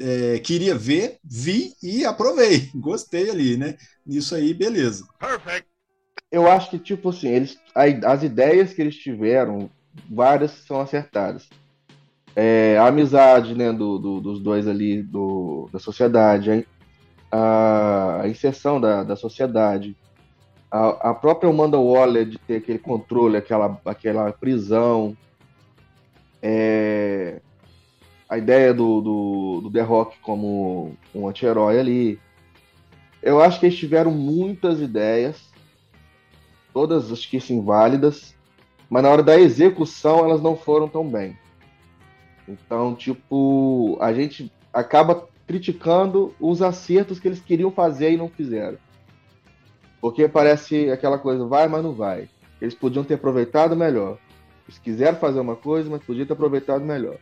[0.00, 2.70] é, queria ver, vi e aprovei.
[2.74, 3.76] Gostei ali, né?
[4.06, 5.06] Isso aí, beleza.
[5.18, 5.68] Perfect.
[6.30, 9.70] Eu acho que, tipo assim, eles, as ideias que eles tiveram,
[10.10, 11.48] várias são acertadas
[12.40, 16.64] é, a amizade né, do, do, dos dois ali do, da sociedade,
[17.30, 19.96] a, inserção da, da sociedade,
[20.70, 25.16] a, a própria Amanda Waller de ter aquele controle, aquela, aquela prisão,
[26.42, 27.40] é,
[28.28, 32.20] a ideia do, do, do The Rock como um anti-herói ali.
[33.22, 35.48] Eu acho que eles tiveram muitas ideias,
[36.72, 38.34] todas acho que sim válidas,
[38.88, 41.36] mas na hora da execução elas não foram tão bem.
[42.46, 48.76] Então, tipo, a gente acaba criticando os acertos que eles queriam fazer e não fizeram.
[49.98, 52.28] Porque parece aquela coisa, vai, mas não vai.
[52.60, 54.18] Eles podiam ter aproveitado melhor.
[54.68, 57.16] Eles quiseram fazer uma coisa, mas podiam ter aproveitado melhor.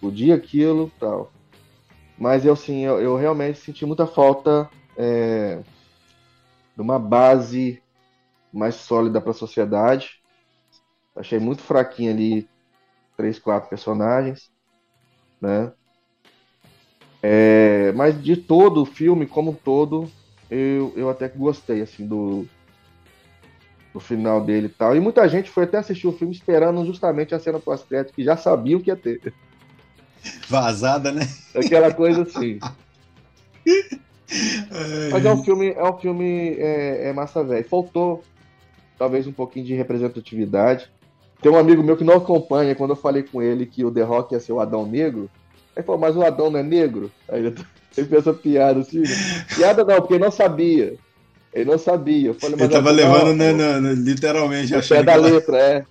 [0.00, 1.30] Podia aquilo, tal.
[2.18, 5.62] Mas eu, sim, eu, eu realmente senti muita falta é,
[6.74, 7.82] de uma base
[8.50, 10.22] mais sólida para a sociedade.
[11.14, 12.48] Achei muito fraquinho ali
[13.18, 14.50] três, quatro personagens,
[15.40, 15.70] né?
[17.26, 20.10] É, mas de todo o filme, como um todo,
[20.50, 22.44] eu, eu até gostei, assim, do,
[23.94, 24.94] do final dele e tal.
[24.94, 28.36] E muita gente foi até assistir o filme esperando justamente a cena pós-crédito, que já
[28.36, 29.32] sabia o que ia ter.
[30.50, 31.26] Vazada, né?
[31.54, 32.58] Aquela coisa assim.
[35.10, 37.66] Mas é um filme, é um filme é, é massa velho.
[37.66, 38.22] Faltou
[38.98, 40.92] talvez um pouquinho de representatividade.
[41.40, 44.02] Tem um amigo meu que não acompanha, quando eu falei com ele que o The
[44.02, 45.30] Rock ia ser o Adão Negro,
[45.76, 47.10] ele falou, mas o Adão não é negro?
[47.28, 47.54] Aí ele,
[47.96, 49.06] ele fez essa piada assim, né?
[49.56, 50.96] Piada não, porque ele não sabia.
[51.52, 52.28] Ele não sabia.
[52.28, 55.56] Eu falei, mas Ele tava levando, não, né, no- literalmente, achando pé da ela- letra,
[55.58, 55.84] é.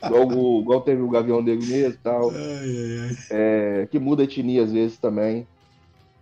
[0.04, 2.30] Igual, o- igual teve o Gavião Negro mesmo e tal.
[2.30, 3.16] Ai, ai, ai.
[3.30, 5.46] É, que muda a etnia às vezes também.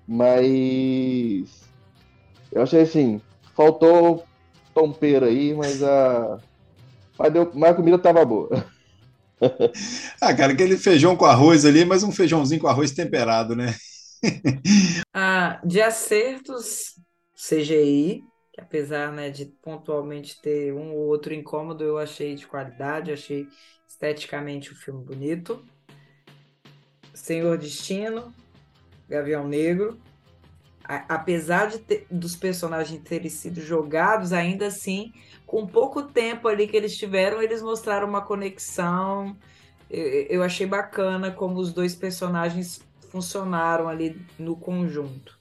[0.07, 1.51] Mas
[2.53, 3.21] eu achei assim,
[3.57, 4.25] faltou
[4.75, 6.39] tompeira aí, mas a.
[7.19, 8.49] Mas, deu, mas a comida tava boa.
[10.21, 13.75] Ah, cara, aquele feijão com arroz ali, mas um feijãozinho com arroz temperado, né?
[15.13, 16.95] Ah, de acertos,
[17.35, 18.23] CGI,
[18.53, 23.47] que apesar, né, de pontualmente ter um ou outro incômodo, eu achei de qualidade, achei
[23.89, 25.65] esteticamente o filme bonito.
[27.15, 28.35] Senhor Destino,
[29.09, 29.99] Gavião Negro.
[30.85, 35.13] A- apesar de ter- dos personagens terem sido jogados, ainda assim,
[35.55, 39.37] com pouco tempo ali que eles tiveram, eles mostraram uma conexão.
[39.89, 45.39] Eu, achei bacana como os dois personagens funcionaram ali no conjunto.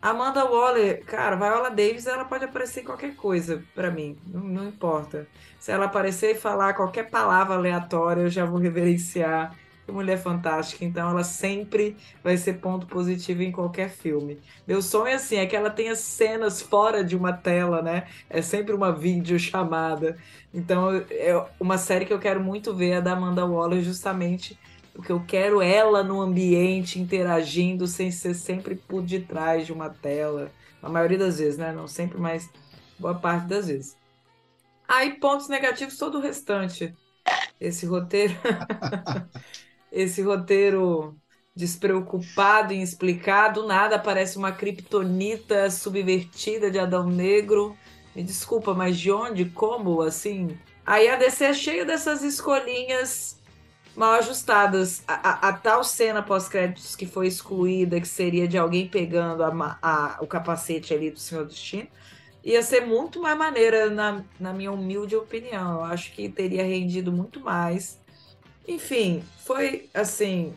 [0.00, 4.68] Amanda Waller, cara, Viola Davis, ela pode aparecer em qualquer coisa pra mim, não, não
[4.68, 5.28] importa.
[5.58, 9.54] Se ela aparecer e falar qualquer palavra aleatória, eu já vou reverenciar.
[9.86, 14.40] Mulher fantástica, então ela sempre vai ser ponto positivo em qualquer filme.
[14.66, 18.06] Meu sonho assim é que ela tenha cenas fora de uma tela, né?
[18.30, 20.16] É sempre uma videochamada.
[20.52, 24.58] Então, é uma série que eu quero muito ver é a da Amanda Waller, justamente
[24.94, 30.50] porque eu quero ela no ambiente interagindo sem ser sempre por detrás de uma tela.
[30.80, 31.72] A maioria das vezes, né?
[31.72, 32.48] Não sempre, mas
[32.98, 33.96] boa parte das vezes.
[34.86, 36.94] Aí, pontos negativos, todo o restante.
[37.60, 38.34] Esse roteiro.
[39.94, 41.16] Esse roteiro
[41.56, 47.78] despreocupado em explicar, do nada aparece uma kriptonita subvertida de Adão Negro.
[48.14, 49.46] Me desculpa, mas de onde?
[49.46, 50.02] Como?
[50.02, 50.58] Assim.
[50.84, 53.40] Aí a DC é cheia dessas escolhinhas
[53.96, 55.02] mal ajustadas.
[55.06, 60.18] A, a- a tal cena pós-créditos que foi excluída, que seria de alguém pegando a-
[60.22, 61.88] o capacete ali do Senhor Destino,
[62.44, 65.76] ia ser muito mais maneira, na, na minha humilde opinião.
[65.80, 68.00] Eu acho que teria rendido muito mais.
[68.66, 70.54] Enfim, foi assim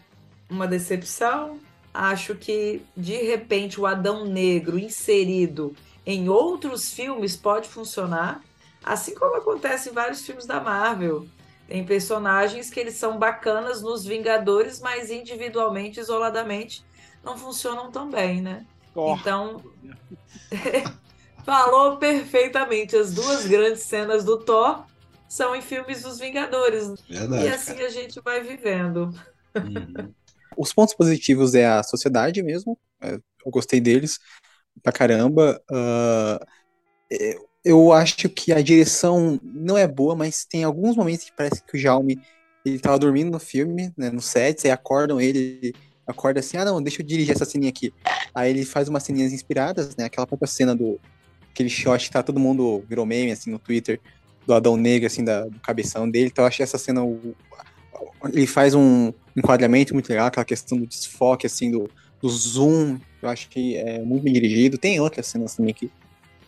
[0.50, 1.60] uma decepção.
[1.94, 8.42] Acho que de repente o Adão Negro inserido em outros filmes pode funcionar,
[8.84, 11.28] assim como acontece em vários filmes da Marvel.
[11.68, 16.86] Tem personagens que eles são bacanas nos Vingadores, mas individualmente, isoladamente,
[17.24, 18.66] não funcionam tão bem, né?
[18.94, 19.18] Thor.
[19.20, 19.62] Então,
[21.44, 22.96] falou perfeitamente.
[22.96, 24.86] As duas grandes cenas do Thor
[25.28, 26.94] são em filmes dos Vingadores.
[27.10, 27.46] Verdade.
[27.46, 29.12] E assim a gente vai vivendo.
[29.54, 29.68] cara.
[29.68, 30.14] Uhum.
[30.58, 32.78] Os pontos positivos é a sociedade mesmo.
[33.02, 33.14] é,
[33.46, 34.20] Eu gostei deles
[34.82, 35.62] pra caramba.
[35.70, 36.46] Ah,
[37.12, 41.62] é, eu acho que a direção não é boa, mas tem alguns momentos que parece
[41.64, 42.20] que o Jaume
[42.66, 45.76] ele tava dormindo no filme, né, no set, aí acordam ele, ele
[46.06, 47.94] acorda assim, ah não, deixa eu dirigir essa ceninha aqui.
[48.34, 51.00] Aí ele faz umas ceninhas inspiradas, né, aquela própria cena do
[51.52, 54.00] aquele shot que tá todo mundo virou meme assim no Twitter
[54.48, 56.28] do Adão Negro assim da, do cabeção dele.
[56.28, 57.02] Então eu achei essa cena
[58.34, 61.90] ele faz um enquadramento muito legal, aquela questão do desfoque assim do,
[62.22, 64.78] do zoom, eu acho que é muito bem dirigido.
[64.78, 65.92] Tem outras cenas também que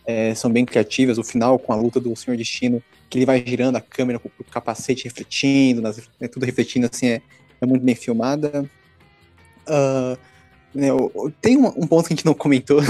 [0.06, 1.18] é, são bem criativas.
[1.18, 4.28] O final com a luta do Senhor Destino, que ele vai girando a câmera com
[4.28, 7.22] o capacete refletindo, nas- né, tudo refletindo assim, é,
[7.60, 8.68] é muito bem filmada.
[9.66, 10.16] Ah,
[10.74, 10.88] né,
[11.40, 12.80] tem um, um ponto que a gente não comentou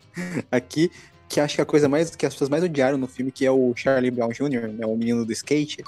[0.50, 0.90] aqui,
[1.30, 3.50] que acho que a coisa mais que as pessoas mais odiaram no filme, que é
[3.50, 5.84] o Charlie Brown Jr., né, o menino do skate.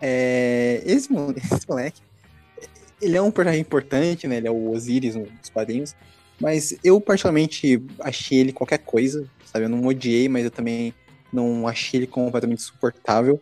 [0.00, 2.00] É, esse, esse moleque,
[3.02, 4.36] ele é um personagem importante, né?
[4.36, 5.96] Ele é o Osiris nos quadrinhos.
[6.40, 9.64] Mas eu, particularmente, achei ele qualquer coisa, sabe?
[9.64, 10.94] Eu não odiei, mas eu também
[11.32, 13.40] não achei ele completamente suportável.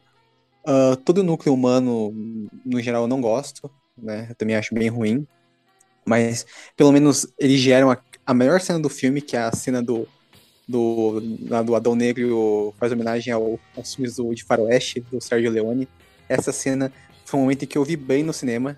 [0.64, 2.12] Ah, todo o núcleo humano,
[2.64, 4.26] no geral, eu não gosto, né?
[4.30, 5.26] Eu também acho bem ruim.
[6.04, 9.82] Mas, pelo menos, eles geram a, a melhor cena do filme, que é a cena
[9.82, 10.08] do,
[10.66, 15.50] do, lá do Adão Negro faz homenagem ao, aos filmes do, de Faroeste, do Sérgio
[15.50, 15.88] Leone.
[16.28, 16.92] Essa cena
[17.24, 18.76] foi um momento em que eu vi bem no cinema,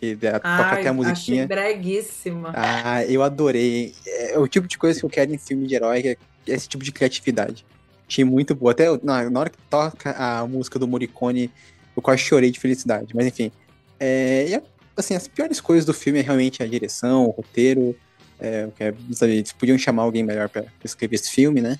[0.00, 1.44] que é, toca até a musiquinha.
[1.44, 2.52] achei breguíssima.
[2.54, 3.94] Ah, eu adorei.
[4.06, 6.84] É o tipo de coisa que eu quero em filme de herói, é esse tipo
[6.84, 7.64] de criatividade.
[8.08, 8.72] Achei muito boa.
[8.72, 11.50] Até na, na hora que toca a música do Morricone,
[11.96, 13.14] eu quase chorei de felicidade.
[13.14, 13.50] Mas enfim.
[13.98, 14.62] É, e,
[14.96, 17.96] assim, as piores coisas do filme é realmente a direção, o roteiro.
[18.40, 18.68] É,
[19.12, 21.78] sabe, eles podiam chamar alguém melhor para escrever esse filme, né?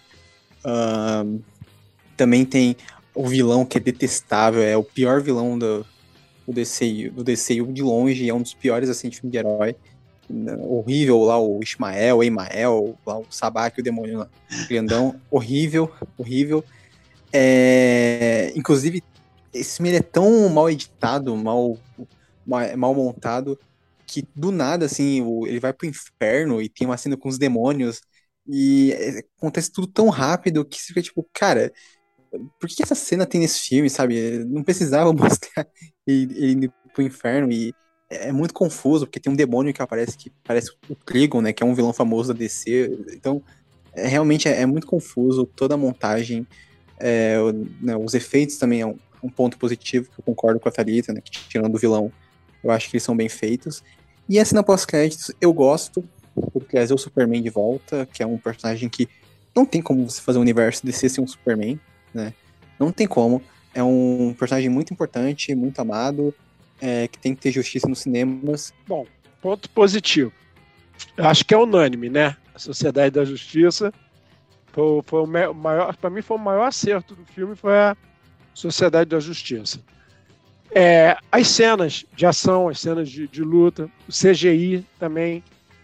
[0.65, 1.41] Uh,
[2.17, 2.77] também tem
[3.15, 5.87] o vilão que é detestável, é o pior vilão do,
[6.47, 9.77] do DCU, do DCU de longe, é um dos piores assim de filme de herói.
[10.67, 14.29] Horrível lá o Ismael, o Emael, lá o Sabak, o demônio lá,
[14.69, 16.65] grandão, horrível, horrível.
[17.31, 19.03] É, inclusive,
[19.53, 21.77] esse filme é tão mal editado, mal,
[22.47, 23.59] mal, mal montado,
[24.23, 27.39] que do nada, assim, o, ele vai pro inferno e tem uma cena com os
[27.39, 28.01] demônios,
[28.47, 31.73] e é, acontece tudo tão rápido que você fica tipo, cara,
[32.61, 34.45] por que essa cena tem nesse filme, sabe?
[34.45, 35.67] Não precisava mostrar
[36.07, 37.73] ele, indo pro inferno e
[38.11, 41.53] é muito confuso, porque tem um demônio que aparece que parece o Trigon, né?
[41.53, 42.91] Que é um vilão famoso da DC.
[43.13, 43.43] Então,
[43.95, 46.47] é, realmente é, é, muito confuso toda a montagem.
[47.01, 47.37] É,
[47.81, 51.13] né, os efeitos também é um, um, ponto positivo, que eu concordo com a Thalita,
[51.13, 51.21] né?
[51.21, 52.13] Que tirando o vilão,
[52.63, 53.83] eu acho que eles são bem feitos.
[54.29, 56.05] E a cena pós-créditos eu gosto,
[56.53, 59.09] porque trazer o Superman de volta, que é um personagem que
[59.55, 61.79] não tem como você fazer um universo DC sem um Superman,
[62.13, 62.33] né?
[62.79, 63.43] Não tem como.
[63.73, 66.35] É um personagem muito importante, muito amado,
[66.81, 68.73] é, que tem que ter justiça nos cinemas.
[68.87, 69.07] Bom,
[69.41, 70.33] ponto positivo.
[71.17, 72.37] Eu acho que é unânime, né?
[72.55, 73.93] A Sociedade da Justiça
[74.69, 77.97] foi, foi o maior, para mim foi o maior acerto do filme foi a
[78.53, 79.81] Sociedade da Justiça.
[80.75, 85.41] É, as cenas de ação, as cenas de, de, luta, o CGI também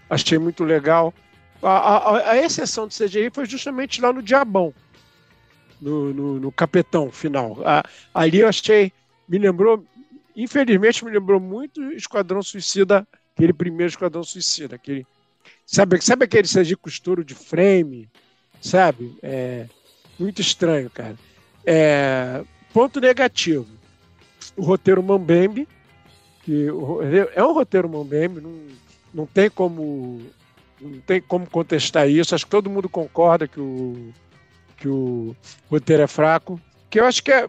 [0.09, 1.15] achei muito legal.
[1.63, 4.75] A, a, a, exceção do CGI foi justamente lá no Diabão,
[5.81, 7.59] no, no, no Capetão final.
[7.65, 8.93] A, ali eu achei,
[9.29, 9.85] me lembrou,
[10.35, 15.07] infelizmente me lembrou muito Esquadrão Suicida, aquele primeiro Esquadrão Suicida, aquele,
[15.65, 18.09] sabe, sabe aquele CGI costuro de frame,
[18.61, 19.17] sabe?
[19.23, 19.67] É,
[20.19, 21.17] muito estranho, cara.
[21.65, 23.80] É, ponto negativo
[24.57, 25.69] o roteiro Mambembe,
[26.43, 26.67] que
[27.35, 28.59] é um roteiro Mambembe, não,
[29.13, 30.21] não tem como
[30.81, 32.35] não tem como contestar isso.
[32.35, 34.13] Acho que todo mundo concorda que o,
[34.77, 35.37] que o
[35.71, 36.61] roteiro é fraco.
[36.89, 37.49] Que eu acho que é,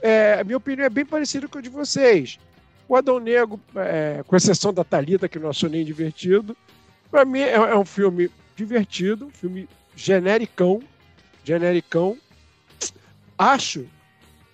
[0.00, 2.38] é a minha opinião é bem parecida com a de vocês.
[2.88, 6.56] O Adão Negro, é, com exceção da Talita que não achou nem divertido,
[7.10, 10.82] para mim é, é, um filme divertido, um filme genericão,
[11.44, 12.16] genericão.
[13.38, 13.86] Acho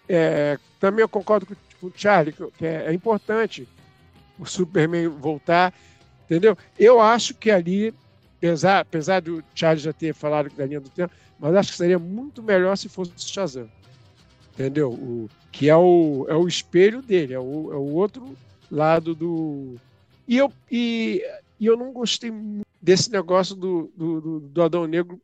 [0.09, 3.69] é, também eu concordo com, com o Charlie, que é, é importante
[4.39, 5.75] o Superman voltar,
[6.25, 6.57] entendeu?
[6.79, 7.93] Eu acho que ali,
[8.37, 11.99] apesar, apesar do Charlie já ter falado da linha do tempo, mas acho que seria
[11.99, 13.69] muito melhor se fosse o Shazam,
[14.55, 14.91] entendeu?
[14.91, 18.37] O, que é o, é o espelho dele, é o, é o outro
[18.71, 19.77] lado do.
[20.27, 21.25] E eu, e,
[21.59, 22.33] e eu não gostei
[22.81, 25.21] desse negócio do, do, do, do Adão Negro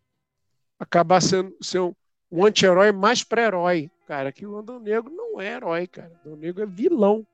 [0.78, 1.96] acabar sendo, sendo
[2.34, 6.12] um anti-herói mais pré-herói cara, que o Adão Negro não é herói, cara.
[6.24, 7.26] Adão Negro é vilão.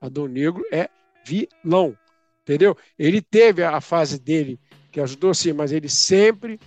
[0.00, 0.88] Adão Negro é
[1.24, 1.96] vilão.
[2.42, 2.76] Entendeu?
[2.98, 4.58] Ele teve a fase dele
[4.90, 6.60] que ajudou sim, mas ele sempre,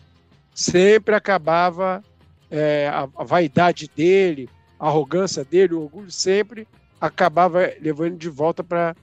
[0.54, 2.04] sempre acabava
[2.50, 6.68] é, a, a, vaidade dele, a arrogância dele, o orgulho sempre
[7.00, 8.96] acabava levando de volta para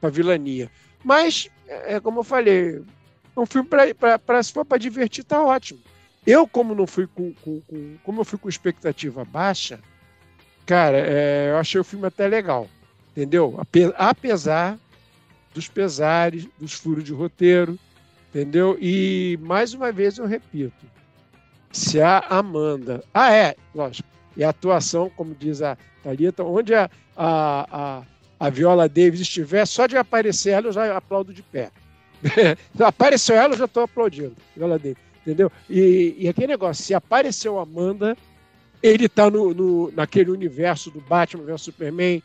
[0.00, 0.70] a vilania.
[1.04, 2.82] Mas, é, é, como eu falei,
[3.36, 5.80] um filme para se for para divertir tá ótimo.
[6.26, 9.80] Eu, como não fui com, com, com, como eu fui com expectativa baixa,
[10.64, 12.68] Cara, é, eu achei o filme até legal,
[13.10, 13.60] entendeu?
[13.96, 14.78] Apesar
[15.52, 17.78] dos pesares, dos furos de roteiro,
[18.30, 18.78] entendeu?
[18.80, 20.86] E mais uma vez eu repito,
[21.72, 26.88] se a Amanda, ah é, lógico, e a atuação, como diz a Thalita, onde a,
[27.16, 31.70] a, a, a Viola Davis estiver, só de aparecer ela eu já aplaudo de pé.
[32.78, 35.50] apareceu ela, eu já estou aplaudindo, Viola Davis, entendeu?
[35.68, 38.16] E, e aquele negócio, se apareceu Amanda,
[38.82, 42.22] ele está no, no, naquele universo do Batman vs Superman,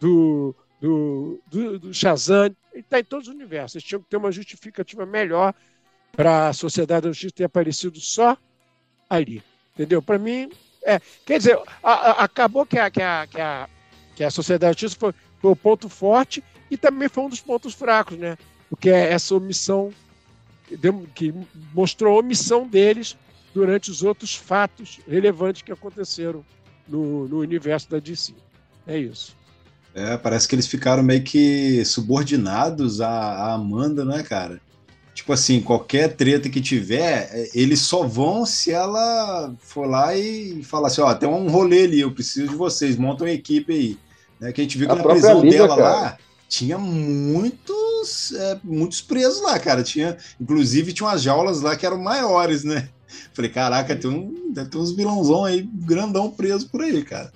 [0.00, 3.76] do, do, do, do Shazam, ele está em todos os universos.
[3.76, 5.54] Eles tinham que ter uma justificativa melhor
[6.12, 8.36] para a Sociedade da Justiça ter aparecido só
[9.08, 9.42] ali.
[9.74, 10.00] Entendeu?
[10.00, 10.50] Para mim,
[10.82, 13.68] é, quer dizer, a, a, acabou que a, que, a, que, a,
[14.14, 17.40] que a Sociedade da Justiça foi, foi o ponto forte e também foi um dos
[17.40, 18.38] pontos fracos, né?
[18.70, 19.92] Porque é essa omissão
[21.14, 21.32] que
[21.74, 23.16] mostrou a omissão deles
[23.54, 26.44] durante os outros fatos relevantes que aconteceram
[26.86, 28.34] no, no universo da DC.
[28.86, 29.34] É isso.
[29.94, 34.60] É, parece que eles ficaram meio que subordinados à, Amanda, né, cara?
[35.14, 40.62] Tipo assim, qualquer treta que tiver, é, eles só vão se ela for lá e
[40.62, 43.98] falar assim, ó, tem um rolê ali, eu preciso de vocês, montam uma equipe aí.
[44.38, 45.82] Né, que a gente viu que a na prisão dela cara.
[45.82, 49.82] lá tinha muitos, é, muitos presos lá, cara.
[49.82, 52.88] Tinha, inclusive, tinha umas jaulas lá que eram maiores, né?
[53.32, 57.32] Falei, caraca, tem um, deve ter uns vilãozão aí, grandão preso por aí, cara.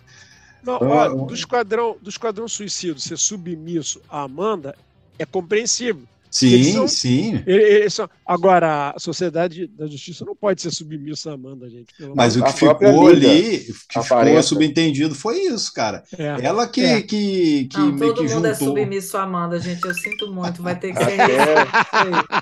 [0.63, 4.75] Não, ó, do, esquadrão, do Esquadrão Suicídio ser submisso a Amanda
[5.19, 6.03] é compreensível.
[6.31, 7.43] Sim, são- sim.
[7.47, 11.93] Ele- eles são- Agora, a sociedade da justiça não pode ser submissa à Amanda, gente.
[11.99, 16.05] pelo Mas o que ficou ali, o que ficou subentendido foi isso, cara.
[16.17, 16.37] É.
[16.47, 17.03] Ela que, É.
[17.03, 18.69] que, que Não, todo que mundo é juntou.
[18.69, 19.85] submisso à Amanda, gente.
[19.85, 20.63] Eu sinto muito.
[20.63, 21.31] Vai ter que ser aí.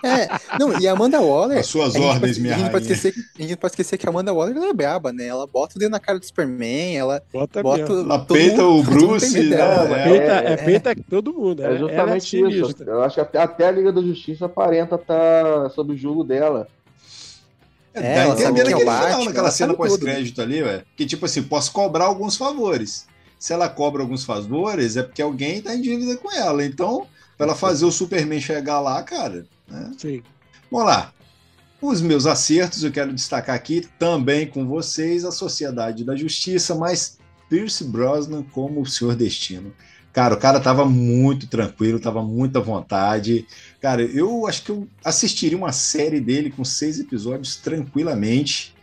[0.05, 1.59] É, não, e a Amanda Waller.
[1.59, 2.95] As suas ordens, pode- minha a gente, pode rainha.
[2.97, 5.26] esquecer, a gente pode esquecer que a Amanda Waller é braba, né?
[5.26, 7.80] Ela bota o dedo na cara do Superman, ela Bota bota.
[7.93, 9.57] Ela peita mundo- o Bruce, né?
[9.57, 9.99] dela.
[9.99, 11.62] É, Peita, é- é, peita todo mundo.
[11.62, 12.74] É ela justamente é isso.
[12.84, 16.66] Eu acho que até, até a Liga da Justiça aparenta estar sob o jugo dela.
[17.94, 20.84] É, É, ela sabe quem é o final, naquela ela cena pós-crédito ali, ué.
[20.96, 23.06] Que tipo assim, posso cobrar alguns favores.
[23.38, 26.64] Se ela cobra alguns favores, é porque alguém tá em dívida com ela.
[26.64, 27.06] Então,
[27.36, 29.92] pra ela fazer o Superman chegar lá, cara, né?
[29.96, 30.22] Sim.
[30.70, 31.12] Vamos lá.
[31.80, 37.18] Os meus acertos, eu quero destacar aqui também com vocês a Sociedade da Justiça, mas
[37.48, 39.72] Pierce Brosnan como o Senhor Destino.
[40.12, 43.46] Cara, o cara tava muito tranquilo, tava muito à vontade.
[43.80, 48.74] Cara, eu acho que eu assistiria uma série dele com seis episódios tranquilamente,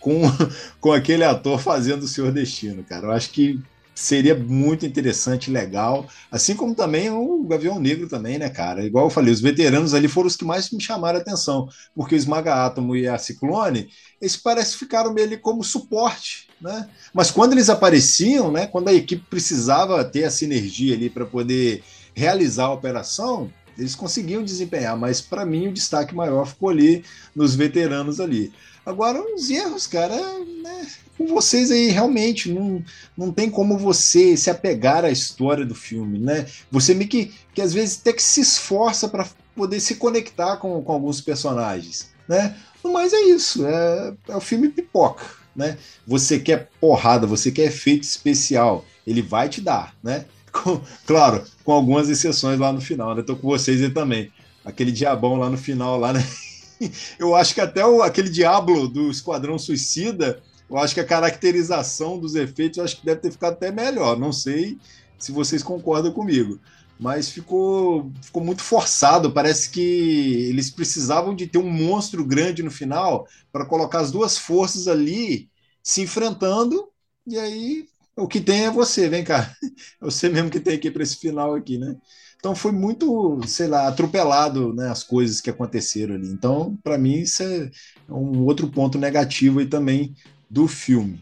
[0.00, 0.22] com,
[0.80, 3.06] com aquele ator fazendo o Senhor Destino, cara.
[3.06, 3.60] Eu acho que
[3.94, 6.06] seria muito interessante, legal.
[6.30, 8.84] Assim como também o Gavião Negro também, né, cara?
[8.84, 12.14] Igual eu falei, os veteranos ali foram os que mais me chamaram a atenção, porque
[12.14, 13.88] o Esmaga Átomo e a Ciclone,
[14.20, 16.88] eles parecem ficaram meio ali como suporte, né?
[17.12, 21.82] Mas quando eles apareciam, né, quando a equipe precisava ter a sinergia ali para poder
[22.14, 27.04] realizar a operação, eles conseguiam desempenhar, mas para mim o destaque maior ficou ali
[27.34, 28.52] nos veteranos ali.
[28.84, 30.86] Agora, os erros, cara, né,
[31.16, 32.82] com vocês aí realmente não,
[33.16, 36.46] não tem como você se apegar à história do filme, né?
[36.70, 40.82] Você meio que, que às vezes até que se esforça para poder se conectar com,
[40.82, 42.56] com alguns personagens, né?
[42.82, 45.76] Mas é isso, é, é o filme pipoca, né?
[46.06, 50.24] Você quer porrada, você quer efeito especial, ele vai te dar, né?
[50.52, 53.22] Com- claro, com algumas exceções lá no final, né?
[53.22, 54.30] Tô com vocês aí também.
[54.62, 56.22] Aquele diabão lá no final, lá, né?
[57.18, 62.18] Eu acho que até o, aquele Diablo do Esquadrão Suicida, eu acho que a caracterização
[62.18, 64.18] dos efeitos acho que deve ter ficado até melhor.
[64.18, 64.78] Não sei
[65.18, 66.58] se vocês concordam comigo.
[67.02, 69.32] Mas ficou, ficou muito forçado.
[69.32, 74.38] Parece que eles precisavam de ter um monstro grande no final para colocar as duas
[74.38, 75.50] forças ali
[75.82, 76.88] se enfrentando.
[77.26, 79.52] E aí o que tem é você, vem cá.
[79.62, 79.66] É
[80.00, 81.96] você mesmo que tem aqui para esse final aqui, né?
[82.36, 86.28] Então foi muito, sei lá, atropelado né, as coisas que aconteceram ali.
[86.28, 87.68] Então, para mim, isso é
[88.08, 90.14] um outro ponto negativo aí também
[90.48, 91.20] do filme.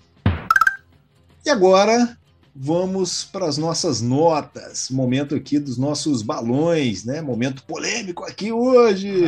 [1.44, 2.18] E agora
[2.62, 4.90] vamos para as nossas notas.
[4.90, 7.22] Momento aqui dos nossos balões, né?
[7.22, 9.24] Momento polêmico aqui hoje.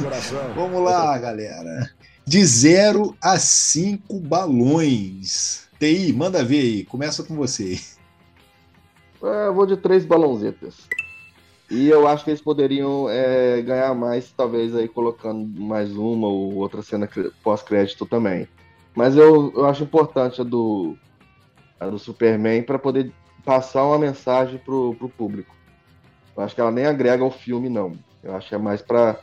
[0.56, 1.90] Vamos lá, galera.
[2.24, 5.68] De 0 a 5 balões.
[5.78, 6.84] TI, manda ver aí.
[6.86, 7.78] Começa com você.
[9.22, 10.76] É, eu vou de três balãozetas.
[11.70, 16.54] E eu acho que eles poderiam é, ganhar mais, talvez aí colocando mais uma ou
[16.54, 17.06] outra cena
[17.42, 18.48] pós-crédito também.
[18.94, 20.96] Mas eu, eu acho importante a do,
[21.80, 23.10] a do Superman para poder
[23.44, 25.56] passar uma mensagem pro, pro público.
[26.36, 27.96] Eu acho que ela nem agrega ao filme, não.
[28.22, 29.18] Eu acho que é mais para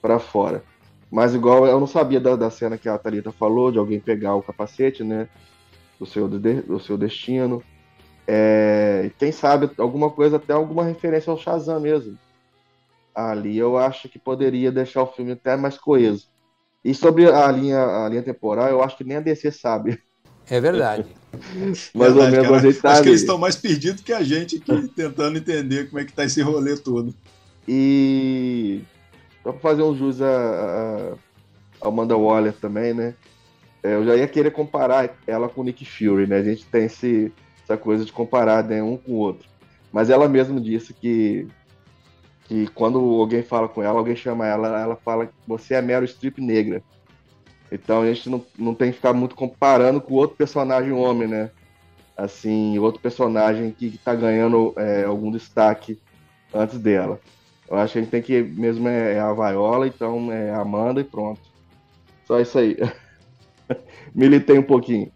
[0.00, 0.64] para fora.
[1.10, 4.34] Mas igual eu não sabia da, da cena que a Thalita falou, de alguém pegar
[4.34, 5.28] o capacete, né?
[5.98, 7.62] Do seu, do seu destino.
[8.26, 12.18] É, quem sabe alguma coisa, até alguma referência ao Shazam mesmo.
[13.14, 16.28] Ali eu acho que poderia deixar o filme até mais coeso.
[16.84, 20.02] E sobre a linha, a linha temporal, eu acho que nem a DC sabe.
[20.48, 21.06] É verdade.
[21.94, 22.52] Mais ou menos cara.
[22.52, 23.10] onde ele tá Acho que ali.
[23.10, 26.42] eles estão mais perdidos que a gente aqui, tentando entender como é que tá esse
[26.42, 27.14] rolê todo.
[27.66, 28.80] E
[29.42, 31.14] só pra fazer um jus a, a,
[31.80, 33.14] a Amanda Waller também, né?
[33.82, 36.36] É, eu já ia querer comparar ela com o Nick Fury, né?
[36.36, 37.32] A gente tem esse,
[37.64, 39.48] essa coisa de comparar né, um com o outro.
[39.92, 41.48] Mas ela mesma disse que,
[42.44, 46.06] que quando alguém fala com ela, alguém chama ela, ela fala que você é Meryl
[46.06, 46.82] Streep negra.
[47.72, 51.50] Então a gente não, não tem que ficar muito comparando com outro personagem homem, né?
[52.14, 55.98] Assim, outro personagem que, que tá ganhando é, algum destaque
[56.52, 57.18] antes dela.
[57.68, 60.60] Eu acho que a gente tem que mesmo é, é a Viola, então é a
[60.60, 61.40] Amanda e pronto.
[62.26, 62.76] Só isso aí.
[64.14, 65.10] Militei um pouquinho.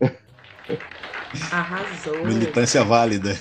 [1.53, 2.25] Arrasou.
[2.25, 3.37] Militância válida.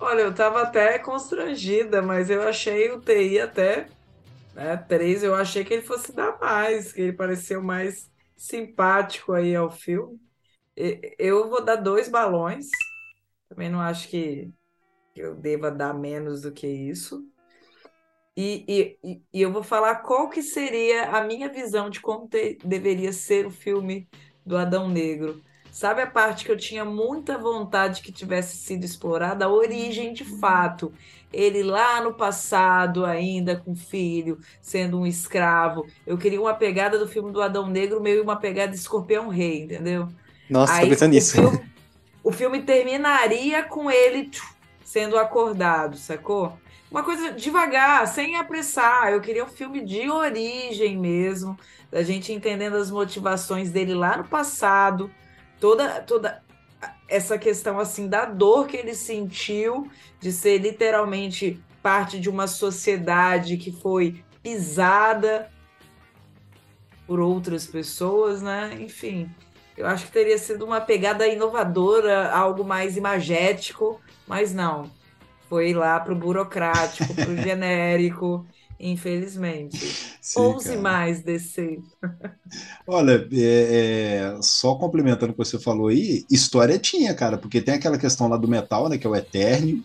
[0.00, 3.86] Olha, eu tava até constrangida, mas eu achei o TI até,
[4.52, 9.54] né, três, eu achei que ele fosse dar mais, que ele pareceu mais simpático aí
[9.54, 10.20] ao filme.
[11.18, 12.68] Eu vou dar dois balões,
[13.48, 14.52] também não acho que
[15.16, 17.24] eu deva dar menos do que isso.
[18.36, 18.64] E,
[19.04, 22.28] e, e- eu vou falar qual que seria a minha visão de como
[22.64, 24.08] deveria ser o filme
[24.46, 25.42] do Adão Negro.
[25.72, 29.44] Sabe a parte que eu tinha muita vontade que tivesse sido explorada?
[29.44, 30.92] A origem de fato.
[31.32, 35.86] Ele lá no passado, ainda com filho, sendo um escravo.
[36.06, 39.62] Eu queria uma pegada do filme do Adão Negro, meio uma pegada de Escorpião Rei,
[39.62, 40.08] entendeu?
[40.48, 41.32] Nossa, Aí, tô pensando o nisso.
[41.34, 41.60] filme-
[42.24, 44.30] o filme terminaria com ele
[44.84, 46.58] sendo acordado, sacou?
[46.90, 49.12] Uma coisa devagar, sem apressar.
[49.12, 51.56] Eu queria um filme de origem mesmo,
[51.90, 55.08] da gente entendendo as motivações dele lá no passado,
[55.60, 56.42] toda toda
[57.08, 63.56] essa questão assim da dor que ele sentiu de ser literalmente parte de uma sociedade
[63.56, 65.50] que foi pisada
[67.06, 68.78] por outras pessoas, né?
[68.80, 69.28] Enfim,
[69.76, 74.90] eu acho que teria sido uma pegada inovadora, algo mais imagético, mas não.
[75.48, 78.46] Foi lá pro burocrático, pro genérico,
[78.80, 79.78] infelizmente.
[80.20, 80.80] Sim, Ouse cara.
[80.80, 81.80] mais descer.
[82.86, 87.74] Olha, é, é, só complementando o que você falou aí, história tinha, cara, porque tem
[87.74, 89.84] aquela questão lá do metal, né, que é o Etérneo,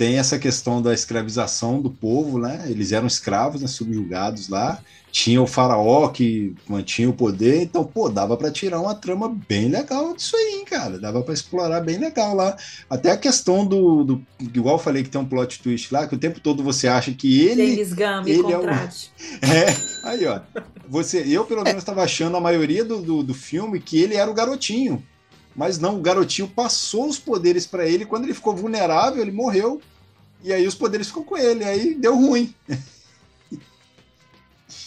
[0.00, 4.80] tem essa questão da escravização do povo, né, eles eram escravos, né, subjugados lá,
[5.12, 9.68] tinha o faraó que mantinha o poder, então, pô, dava pra tirar uma trama bem
[9.68, 12.56] legal disso aí, hein, cara, dava pra explorar bem legal lá.
[12.88, 16.14] Até a questão do, do, igual eu falei que tem um plot twist lá, que
[16.14, 19.10] o tempo todo você acha que ele Gunn, me ele é o- contrate.
[19.42, 20.40] é, aí ó.
[20.88, 24.30] Você, eu pelo menos estava achando a maioria do, do, do filme que ele era
[24.30, 25.04] o garotinho.
[25.54, 28.06] Mas não, o garotinho passou os poderes para ele.
[28.06, 29.80] Quando ele ficou vulnerável, ele morreu.
[30.42, 31.64] E aí os poderes ficam com ele.
[31.64, 32.54] Aí deu ruim.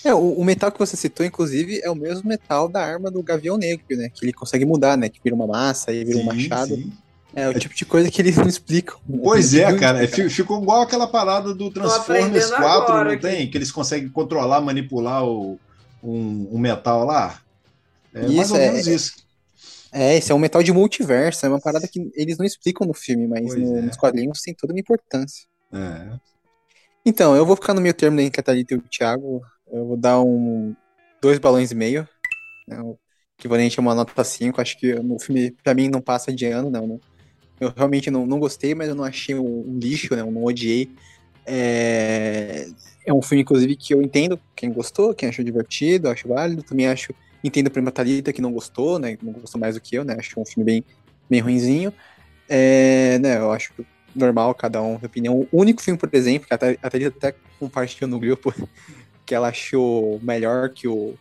[0.03, 3.21] É, o, o metal que você citou, inclusive, é o mesmo metal da arma do
[3.23, 4.09] Gavião Negro, né?
[4.13, 5.07] Que ele consegue mudar, né?
[5.09, 6.75] Que vira uma massa, aí vira um Sim, machado.
[6.75, 6.91] sim.
[7.35, 8.97] É o tipo de coisa que eles não explicam.
[9.23, 9.99] Pois é, cara.
[10.01, 10.29] é, explicado.
[10.29, 13.49] fi- ficou igual aquela parada do Transformers aprendendo 4, agora não tem?
[13.49, 15.57] Que eles conseguem controlar, manipular o,
[16.03, 17.39] um, um metal lá.
[18.13, 19.22] É mais Isso, ou é- menos isso.
[19.93, 22.93] É, esse é um metal de multiverso, é uma parada que eles não explicam no
[22.93, 23.81] filme, mas no- é.
[23.83, 25.45] nos quadrinhos tem toda uma importância.
[25.71, 26.17] É.
[27.05, 29.41] Então, eu vou ficar no meio termo entre a Thalita e o Thiago.
[29.71, 30.75] Eu vou dar um
[31.21, 32.07] dois balões e meio.
[32.67, 32.97] Né, o
[33.37, 34.61] equivalente a uma nota 5.
[34.61, 36.87] Acho que o filme, pra mim, não passa de ano, não.
[36.87, 36.99] não-
[37.59, 40.21] eu realmente não, não gostei, mas eu não achei um, um lixo, né?
[40.21, 40.89] Eu não odiei.
[41.45, 42.67] É,
[43.05, 46.63] é um filme, inclusive, que eu entendo quem gostou, quem achou divertido, acho válido.
[46.63, 47.13] Também acho,
[47.43, 49.17] entendo a prima Thalita que não gostou, né?
[49.21, 50.15] Não gostou mais do que eu, né?
[50.17, 50.85] Acho um filme bem,
[51.29, 51.93] bem ruinzinho.
[52.49, 53.73] É, né, eu acho
[54.15, 55.47] normal, cada um tem opinião.
[55.51, 58.53] O único filme, por exemplo, que a Tha- a Thalita até compartilhou no grupo,
[59.25, 61.15] que ela achou melhor que o.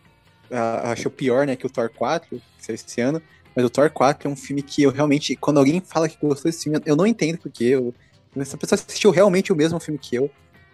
[0.83, 3.19] Achou pior, né, que o Thor 4, que saiu esse ano.
[3.55, 6.51] Mas o Thor 4 é um filme que eu realmente, quando alguém fala que gostou
[6.51, 7.93] desse filme, eu não entendo porque eu.
[8.35, 10.29] Essa pessoa assistiu realmente o mesmo filme que eu.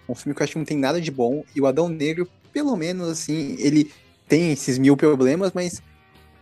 [0.07, 1.43] Um filme que eu acho que não tem nada de bom.
[1.55, 3.91] E o Adão Negro, pelo menos, assim, ele
[4.29, 5.81] tem esses mil problemas, mas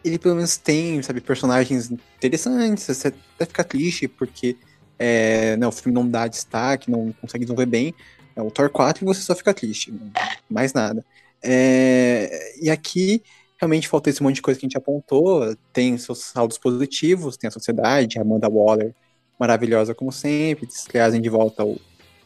[0.03, 2.85] ele pelo menos tem, sabe, personagens interessantes.
[2.85, 4.57] Você até fica triste porque
[4.99, 7.93] é, né, o filme não dá destaque, não consegue desenvolver bem.
[8.35, 10.11] É o Thor 4 e você só fica triste, não-
[10.49, 11.03] mais nada.
[11.43, 13.21] É, e aqui
[13.59, 15.55] realmente faltou esse monte de coisa que a gente apontou.
[15.73, 18.93] Tem seus saldos positivos, tem a sociedade, a Amanda Waller
[19.39, 21.79] maravilhosa como sempre, trazem de volta o,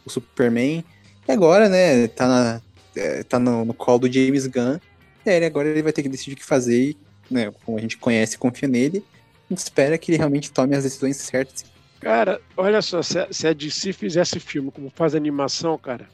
[0.05, 0.83] o Superman.
[1.27, 2.61] E agora, né, tá, na,
[2.95, 4.79] é, tá no, no colo do James Gunn.
[5.25, 6.97] E aí agora ele vai ter que decidir o que fazer, e,
[7.29, 9.03] né, como a gente conhece e confia nele,
[9.49, 11.65] a gente espera que ele realmente tome as decisões certas.
[11.99, 16.09] Cara, olha só, se a, se DC fizesse filme como faz animação, cara,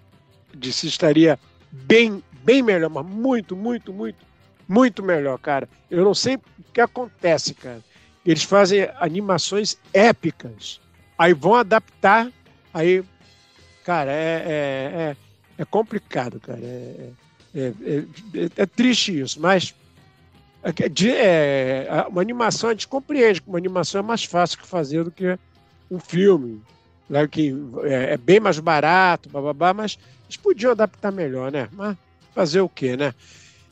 [0.54, 1.40] a DC estaria
[1.72, 4.26] bem, bem melhor, mas muito, muito, muito,
[4.68, 5.70] muito melhor, cara.
[5.90, 6.42] Eu não sei o
[6.74, 7.82] que acontece, cara.
[8.26, 10.82] Eles fazem animações épicas,
[11.18, 12.30] aí vão adaptar,
[12.74, 13.02] aí,
[13.86, 15.18] cara, é, é, é,
[15.58, 16.60] é complicado, cara.
[16.60, 17.10] É, é,
[17.60, 19.74] é- é triste isso, mas
[20.64, 25.04] é, é, uma animação a gente compreende que uma animação é mais fácil que fazer
[25.04, 25.38] do que
[25.90, 26.62] um filme.
[27.08, 27.54] Claro que
[27.84, 31.70] é, é bem mais barato, bababá, mas eles podiam adaptar melhor, né?
[31.72, 31.98] Mas
[32.34, 33.14] fazer o quê, né?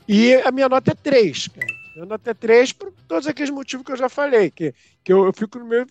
[0.08, 1.66] E a minha nota é 3, cara.
[1.94, 5.26] Minha nota é 3 por todos aqueles motivos que eu já falei, que, que eu,
[5.26, 5.86] eu fico no meu,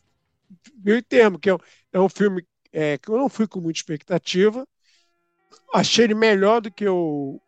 [0.83, 1.59] meu termo, que é, um-
[1.93, 4.67] é um filme é, que eu não fui com muita expectativa,
[5.73, 7.41] achei ele melhor do que eu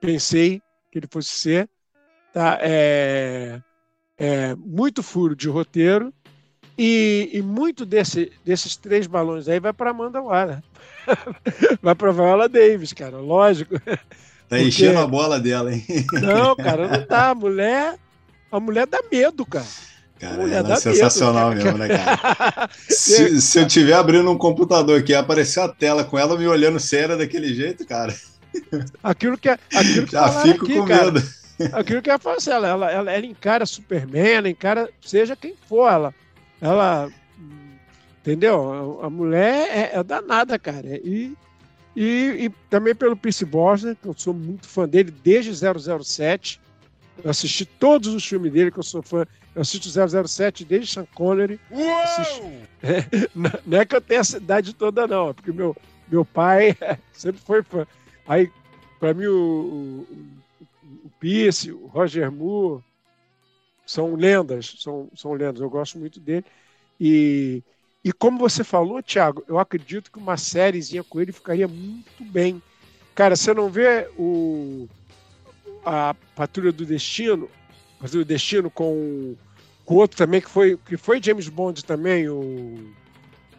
[0.00, 0.60] pensei
[0.90, 1.68] que ele fosse ser,
[2.32, 2.58] tá?
[2.60, 3.60] É,
[4.16, 6.12] é, muito furo de roteiro,
[6.78, 10.62] e, e muito desse, desses três balões aí vai para Amanda Waller.
[11.82, 13.80] vai para Viola Davis, cara, lógico.
[13.80, 13.96] Tá
[14.48, 15.84] Porque- enchendo a bola dela, hein?
[16.12, 17.30] Não, cara, não dá.
[17.30, 17.98] A mulher,
[18.50, 19.66] a mulher dá medo, cara.
[20.20, 22.70] Cara, Mulher ela é sensacional medo, mesmo, né, cara?
[22.88, 26.80] Se, se eu tiver abrindo um computador aqui aparecer a tela com ela me olhando
[26.80, 28.12] séria daquele jeito, cara,
[29.02, 31.12] Aquilo que, aquilo que já fico aqui, com cara.
[31.12, 31.22] medo.
[31.72, 35.54] Aquilo que ela fala assim, ela, ela, ela, ela encara Superman, ela encara seja quem
[35.68, 36.14] for, ela,
[36.60, 37.10] ela
[38.20, 39.00] entendeu?
[39.02, 41.00] A, mulher é, é, danada, cara.
[41.02, 41.34] E,
[41.96, 46.60] e, e também pelo Pierce Brosnan, que eu sou muito fã dele desde 007.
[47.24, 49.26] Eu assisti todos os filmes dele, que eu sou fã.
[49.54, 51.58] Eu assisto 007 desde Sean Connery.
[52.04, 52.42] Assisti...
[52.80, 53.02] É,
[53.66, 55.76] não é que eu tenha a cidade toda, não, é porque meu,
[56.08, 56.76] meu pai
[57.12, 57.84] sempre foi fã.
[58.28, 58.50] Aí,
[59.00, 60.06] para mim, o, o,
[61.06, 62.84] o Pierce, o Roger Moore,
[63.86, 65.62] são lendas, são, são lendas.
[65.62, 66.44] Eu gosto muito dele.
[67.00, 67.62] E,
[68.04, 72.62] e como você falou, Thiago, eu acredito que uma sériezinha com ele ficaria muito bem.
[73.14, 74.86] Cara, você não vê o
[75.84, 77.48] a Patrulha do Destino,
[77.98, 79.34] Patrulha do Destino com
[79.86, 82.92] o outro também que foi que foi James Bond também, o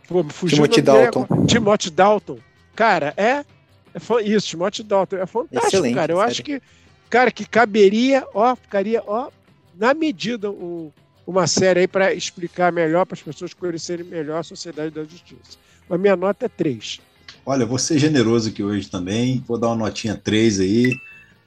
[0.08, 1.28] Pô, Timothy Dalton.
[1.46, 2.40] Timothy Dalton.
[2.76, 3.46] Cara, é,
[3.94, 6.14] é isso, Timothy Dalton é fantástico, Excelente, cara.
[6.14, 6.32] Eu sério.
[6.32, 6.62] acho que
[7.10, 9.30] cara que caberia, ó, ficaria, ó,
[9.78, 10.94] na medida o
[11.30, 15.60] uma série aí para explicar melhor, para as pessoas conhecerem melhor a Sociedade da Justiça.
[15.88, 17.00] A minha nota é 3.
[17.46, 21.00] Olha, vou ser generoso aqui hoje também, vou dar uma notinha 3 aí,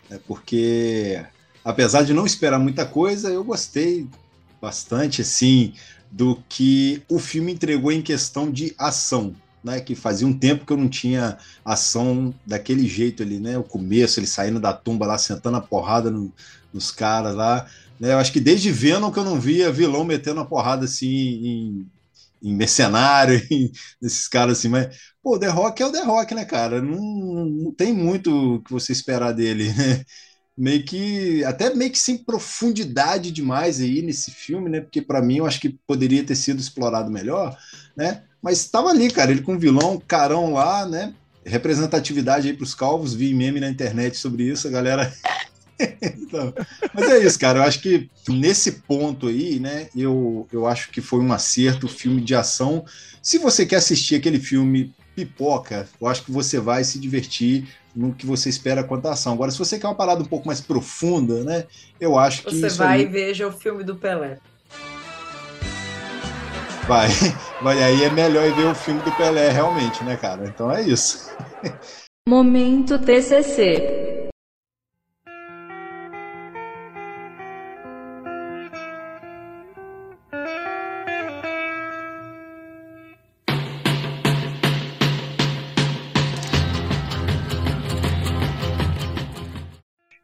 [0.09, 1.21] né, porque
[1.65, 4.07] apesar de não esperar muita coisa, eu gostei
[4.61, 5.75] bastante, assim,
[6.09, 9.35] do que o filme entregou em questão de ação.
[9.63, 13.57] Né, que fazia um tempo que eu não tinha ação daquele jeito ali, né?
[13.57, 16.33] O começo, ele saindo da tumba lá, sentando a porrada no,
[16.73, 17.67] nos caras lá.
[18.01, 18.13] Né?
[18.13, 21.87] Eu acho que desde Venom que eu não via vilão metendo a porrada assim em,
[22.43, 23.41] em mercenário,
[24.03, 26.83] nesses caras assim, mas pô, The Rock é o The Rock, né, cara?
[26.83, 30.05] Não, não tem muito o que você esperar dele, né?
[30.57, 34.81] Meio que, até meio que sem profundidade demais aí nesse filme, né?
[34.81, 37.57] Porque para mim eu acho que poderia ter sido explorado melhor,
[37.97, 38.25] né?
[38.43, 41.15] Mas estava ali, cara, ele com um vilão, carão lá, né?
[41.45, 45.13] Representatividade aí para os calvos, vi meme na internet sobre isso, a galera
[46.03, 46.53] então,
[46.95, 47.59] mas é isso, cara.
[47.59, 52.21] Eu acho que nesse ponto aí, né, eu, eu acho que foi um acerto, filme
[52.21, 52.85] de ação.
[53.23, 58.15] Se você quer assistir aquele filme pipoca, eu acho que você vai se divertir no
[58.15, 59.33] que você espera quanto à ação.
[59.33, 61.65] Agora, se você quer uma parada um pouco mais profunda, né,
[62.01, 62.55] eu acho que.
[62.55, 64.39] Você vai e veja o filme do Pelé.
[66.87, 67.09] Vai,
[67.61, 70.47] vai aí é melhor ir ver o filme do Pelé realmente, né, cara?
[70.49, 71.37] Então é isso.
[72.29, 74.12] Momento TCC.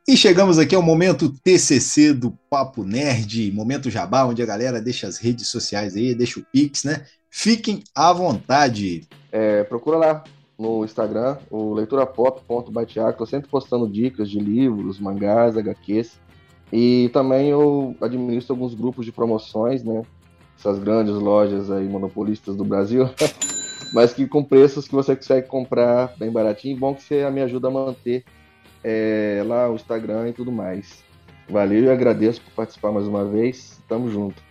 [0.08, 5.06] E chegamos aqui ao momento TCC do Papo Nerd, momento jabá, onde a galera deixa
[5.06, 7.04] as redes sociais aí, deixa o Pix, né?
[7.30, 9.06] Fiquem à vontade.
[9.30, 10.24] É, procura lá
[10.58, 16.18] no Instagram, o leiturapop.batiac, estou sempre postando dicas de livros, mangás, HQs.
[16.72, 20.00] E também eu administro alguns grupos de promoções, né?
[20.58, 23.10] Essas grandes lojas aí, monopolistas do Brasil.
[23.92, 26.78] Mas que com preços que você consegue comprar bem baratinho.
[26.78, 28.24] Bom que você me ajuda a manter
[28.88, 31.04] é, lá o Instagram e tudo mais.
[31.48, 33.82] Valeu e agradeço por participar mais uma vez.
[33.86, 34.42] Tamo junto.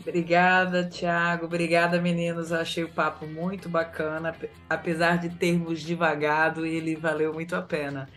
[0.00, 1.46] Obrigada, Thiago.
[1.46, 2.52] Obrigada, meninos.
[2.52, 4.36] achei o papo muito bacana.
[4.68, 8.08] Apesar de termos divagado, ele valeu muito a pena.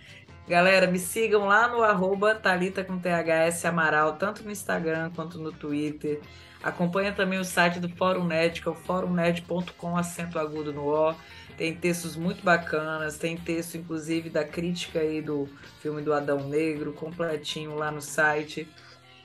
[0.48, 5.52] Galera, me sigam lá no arroba Thalita com THS Amaral, tanto no Instagram quanto no
[5.52, 6.20] Twitter.
[6.64, 11.16] Acompanha também o site do Fórum Nerd, que é o fórumnerd.com, acento agudo no O.
[11.58, 15.50] Tem textos muito bacanas, tem texto inclusive da crítica aí do
[15.82, 18.68] filme do Adão Negro, completinho lá no site.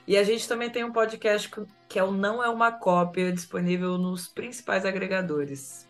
[0.07, 1.49] E a gente também tem um podcast
[1.87, 5.87] que é o Não é uma Cópia, disponível nos principais agregadores.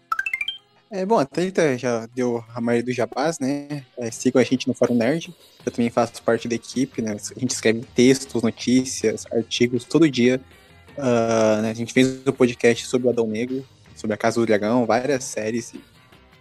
[0.92, 3.84] É, bom, a Thalita já deu a maioria dos jabás, né?
[3.98, 5.34] É, sigam a gente no Fórum Nerd.
[5.66, 7.14] Eu também faço parte da equipe, né?
[7.14, 10.40] A gente escreve textos, notícias, artigos todo dia.
[10.96, 11.72] Uh, né?
[11.72, 13.66] A gente fez o um podcast sobre o Adão Negro,
[13.96, 15.74] sobre a Casa do Dragão, várias séries.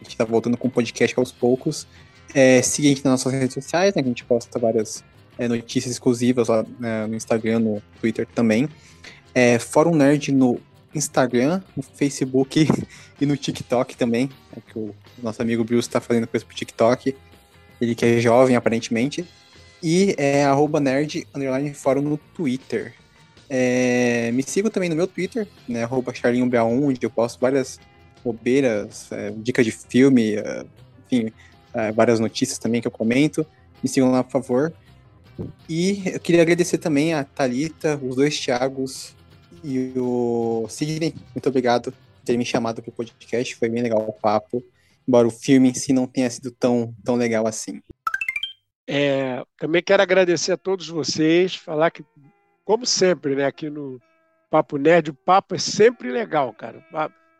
[0.02, 1.86] A gente tá voltando com o podcast aos poucos.
[2.34, 4.02] É, siga a gente nas nossas redes sociais, né?
[4.02, 5.04] Que a gente posta várias
[5.38, 8.68] é, notícias exclusivas lá né, no Instagram, no Twitter também.
[9.34, 10.60] É, Fórum Nerd no
[10.94, 12.66] Instagram, no Facebook
[13.20, 14.28] e no TikTok também.
[14.56, 17.14] É que o nosso amigo Bruce está fazendo coisa pro TikTok.
[17.80, 19.24] Ele que é jovem, aparentemente.
[19.82, 22.94] E é arroba nerd underline fórum no Twitter.
[23.48, 25.84] É, me sigam também no meu Twitter, né?
[25.84, 27.78] Arroba charlinhoba1, onde eu posto várias
[28.24, 30.64] bobeiras, é, dicas de filme, é,
[31.06, 31.32] enfim,
[31.74, 33.46] é, várias notícias também que eu comento.
[33.82, 34.72] Me sigam lá, por favor.
[35.68, 39.14] E eu queria agradecer também a Talita, os dois Thiagos
[39.64, 41.14] e o Sidney.
[41.34, 41.94] Muito obrigado por
[42.24, 43.56] terem me chamado para o podcast.
[43.56, 44.62] Foi bem legal o papo.
[45.06, 47.80] Embora o filme em si não tenha sido tão, tão legal assim.
[48.86, 52.04] É, também quero agradecer a todos vocês, falar que,
[52.64, 54.00] como sempre, né, aqui no
[54.50, 56.84] Papo Nerd, o papo é sempre legal, cara.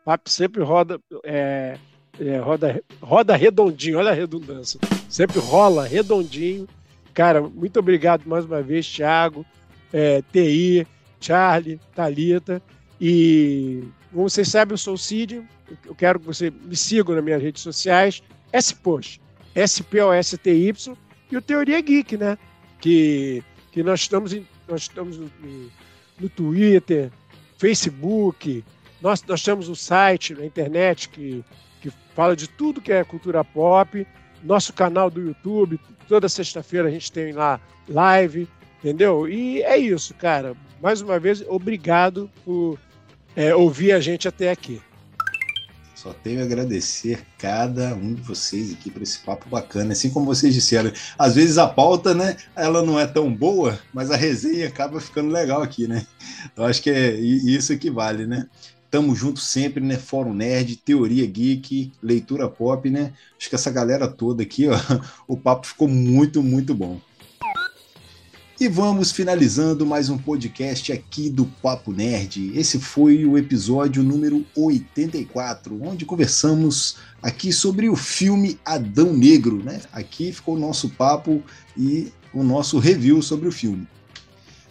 [0.05, 1.77] Papo sempre roda, é,
[2.19, 4.79] é, roda, roda redondinho, olha a redundância.
[5.09, 6.67] Sempre rola redondinho.
[7.13, 9.45] Cara, muito obrigado mais uma vez, Thiago,
[9.91, 10.85] é, TI,
[11.19, 12.61] Charlie, Talita.
[12.99, 15.43] E como vocês sabem, eu sou o Cid.
[15.85, 18.21] Eu quero que você me sigam nas minhas redes sociais.
[18.51, 19.21] S-Post,
[19.55, 20.97] S-P-O-S-T-Y.
[21.31, 22.37] E o Teoria Geek, né?
[22.79, 25.31] Que, que nós estamos, em, nós estamos no,
[26.19, 27.09] no Twitter,
[27.57, 28.63] Facebook.
[29.03, 31.43] Nós, nós temos um site na internet que,
[31.81, 34.07] que fala de tudo que é cultura pop.
[34.41, 35.77] Nosso canal do YouTube,
[36.07, 37.59] toda sexta-feira a gente tem lá
[37.89, 38.47] live,
[38.79, 39.27] entendeu?
[39.27, 40.55] E é isso, cara.
[40.81, 42.79] Mais uma vez, obrigado por
[43.35, 44.81] é, ouvir a gente até aqui.
[46.03, 49.93] Só tenho a agradecer cada um de vocês aqui por esse papo bacana.
[49.93, 54.11] Assim como vocês disseram, às vezes a pauta, né, ela não é tão boa, mas
[54.11, 56.05] a resenha acaba ficando legal aqui, né?
[56.57, 58.47] Eu acho que é isso que vale, né?
[58.93, 59.97] Tamo junto sempre, né?
[59.97, 63.11] Fórum Nerd, Teoria Geek, Leitura Pop, né?
[63.35, 64.77] Acho que essa galera toda aqui, ó,
[65.27, 67.01] o papo ficou muito, muito bom.
[68.59, 72.55] E vamos finalizando mais um podcast aqui do Papo Nerd.
[72.55, 79.81] Esse foi o episódio número 84, onde conversamos aqui sobre o filme Adão Negro, né?
[79.91, 81.41] Aqui ficou o nosso papo
[81.75, 83.87] e o nosso review sobre o filme.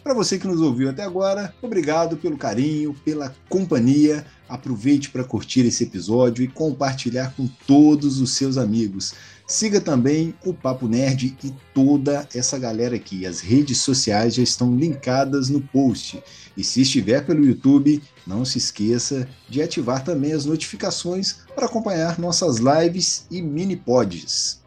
[0.03, 4.27] Para você que nos ouviu até agora, obrigado pelo carinho, pela companhia.
[4.49, 9.15] Aproveite para curtir esse episódio e compartilhar com todos os seus amigos.
[9.47, 13.24] Siga também o Papo Nerd e toda essa galera aqui.
[13.24, 16.20] As redes sociais já estão linkadas no post.
[16.57, 22.19] E se estiver pelo YouTube, não se esqueça de ativar também as notificações para acompanhar
[22.19, 24.61] nossas lives e mini pods.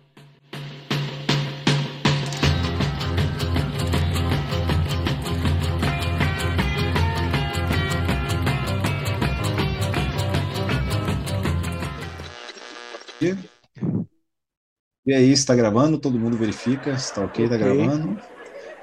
[15.07, 15.99] E aí, está gravando?
[16.01, 18.19] Todo mundo verifica se está ok, está gravando.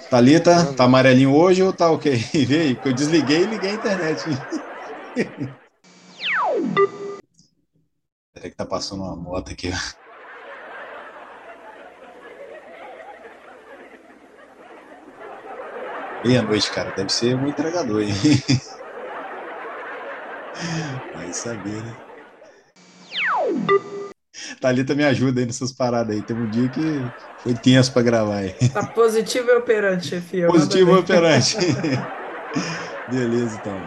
[0.09, 2.15] Thalita, tá amarelinho hoje ou tá ok?
[2.45, 4.29] Vê aí, porque eu desliguei e liguei a internet.
[8.33, 9.69] Peraí que tá passando uma moto aqui.
[16.23, 16.91] Meia-noite, cara.
[16.91, 18.13] Deve ser um entregador, hein?
[21.11, 22.10] Vai saber, né?
[24.59, 26.21] Thalita me ajuda aí nessas paradas aí.
[26.21, 26.81] Teve um dia que
[27.39, 28.53] foi tenso para gravar aí.
[28.69, 30.45] Tá positivo e operante, chefe.
[30.45, 31.57] Positivo e operante.
[33.11, 33.81] Beleza, então.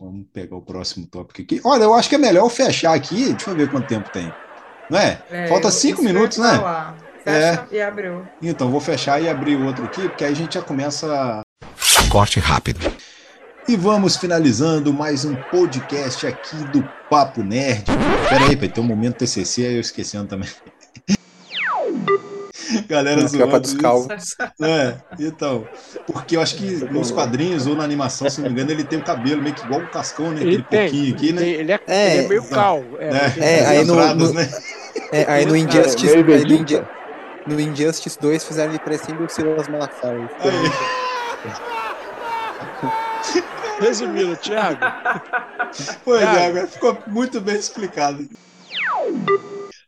[0.00, 1.60] Vamos pegar o próximo tópico aqui.
[1.64, 3.32] Olha, eu acho que é melhor eu fechar aqui.
[3.32, 4.32] Deixa eu ver quanto tempo tem.
[4.90, 5.22] Não é?
[5.30, 6.60] é Falta cinco minutos, né?
[7.22, 7.76] Fecha é.
[7.76, 8.26] e abriu.
[8.40, 11.42] Então, vou fechar e abrir o outro aqui, porque aí a gente já começa.
[12.08, 12.80] Corte rápido.
[13.68, 17.84] E vamos finalizando mais um podcast aqui do Papo Nerd.
[18.30, 20.48] Pera aí, tem um momento TCC aí eu esquecendo também.
[22.88, 24.34] Galera na zoando dos calvos.
[24.62, 25.68] É, então,
[26.06, 28.98] porque eu acho que nos quadrinhos ou na animação, se não me engano, ele tem
[28.98, 30.40] o cabelo meio que igual o Cascão, né?
[30.40, 31.46] Ele Aquele tem, pouquinho aqui, né?
[31.46, 32.96] Ele é, é, ele é meio calvo.
[32.98, 34.50] É, é, é aí no, rados, no, né?
[35.12, 36.24] é, aí no Injustice, aí
[37.46, 40.30] no, no Injustice 2 fizeram ele parecendo o Silas Malafaia.
[43.80, 44.80] Resumindo, Thiago.
[46.04, 48.28] Foi, Thiago, ficou muito bem explicado.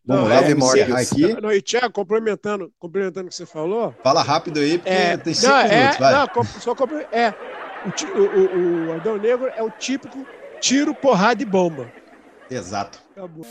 [0.05, 1.41] Vamos lá, é, encerrar aqui.
[1.41, 3.95] Não, e Thiago, complementando, complementando o que você falou.
[4.03, 6.13] Fala rápido aí, porque é, tem cinco não, minutos, é, vai.
[6.13, 6.75] Não, só
[7.13, 7.35] é,
[8.15, 10.27] o, o, o Adão Negro é o típico
[10.61, 11.91] tiro, porrada e bomba.
[12.51, 12.99] Exato.
[13.17, 13.47] Acabou.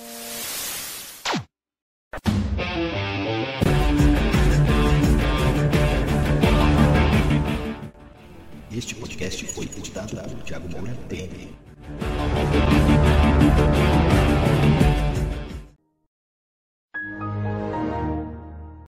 [8.80, 11.50] Este podcast foi editado por Thiago Moura Temer.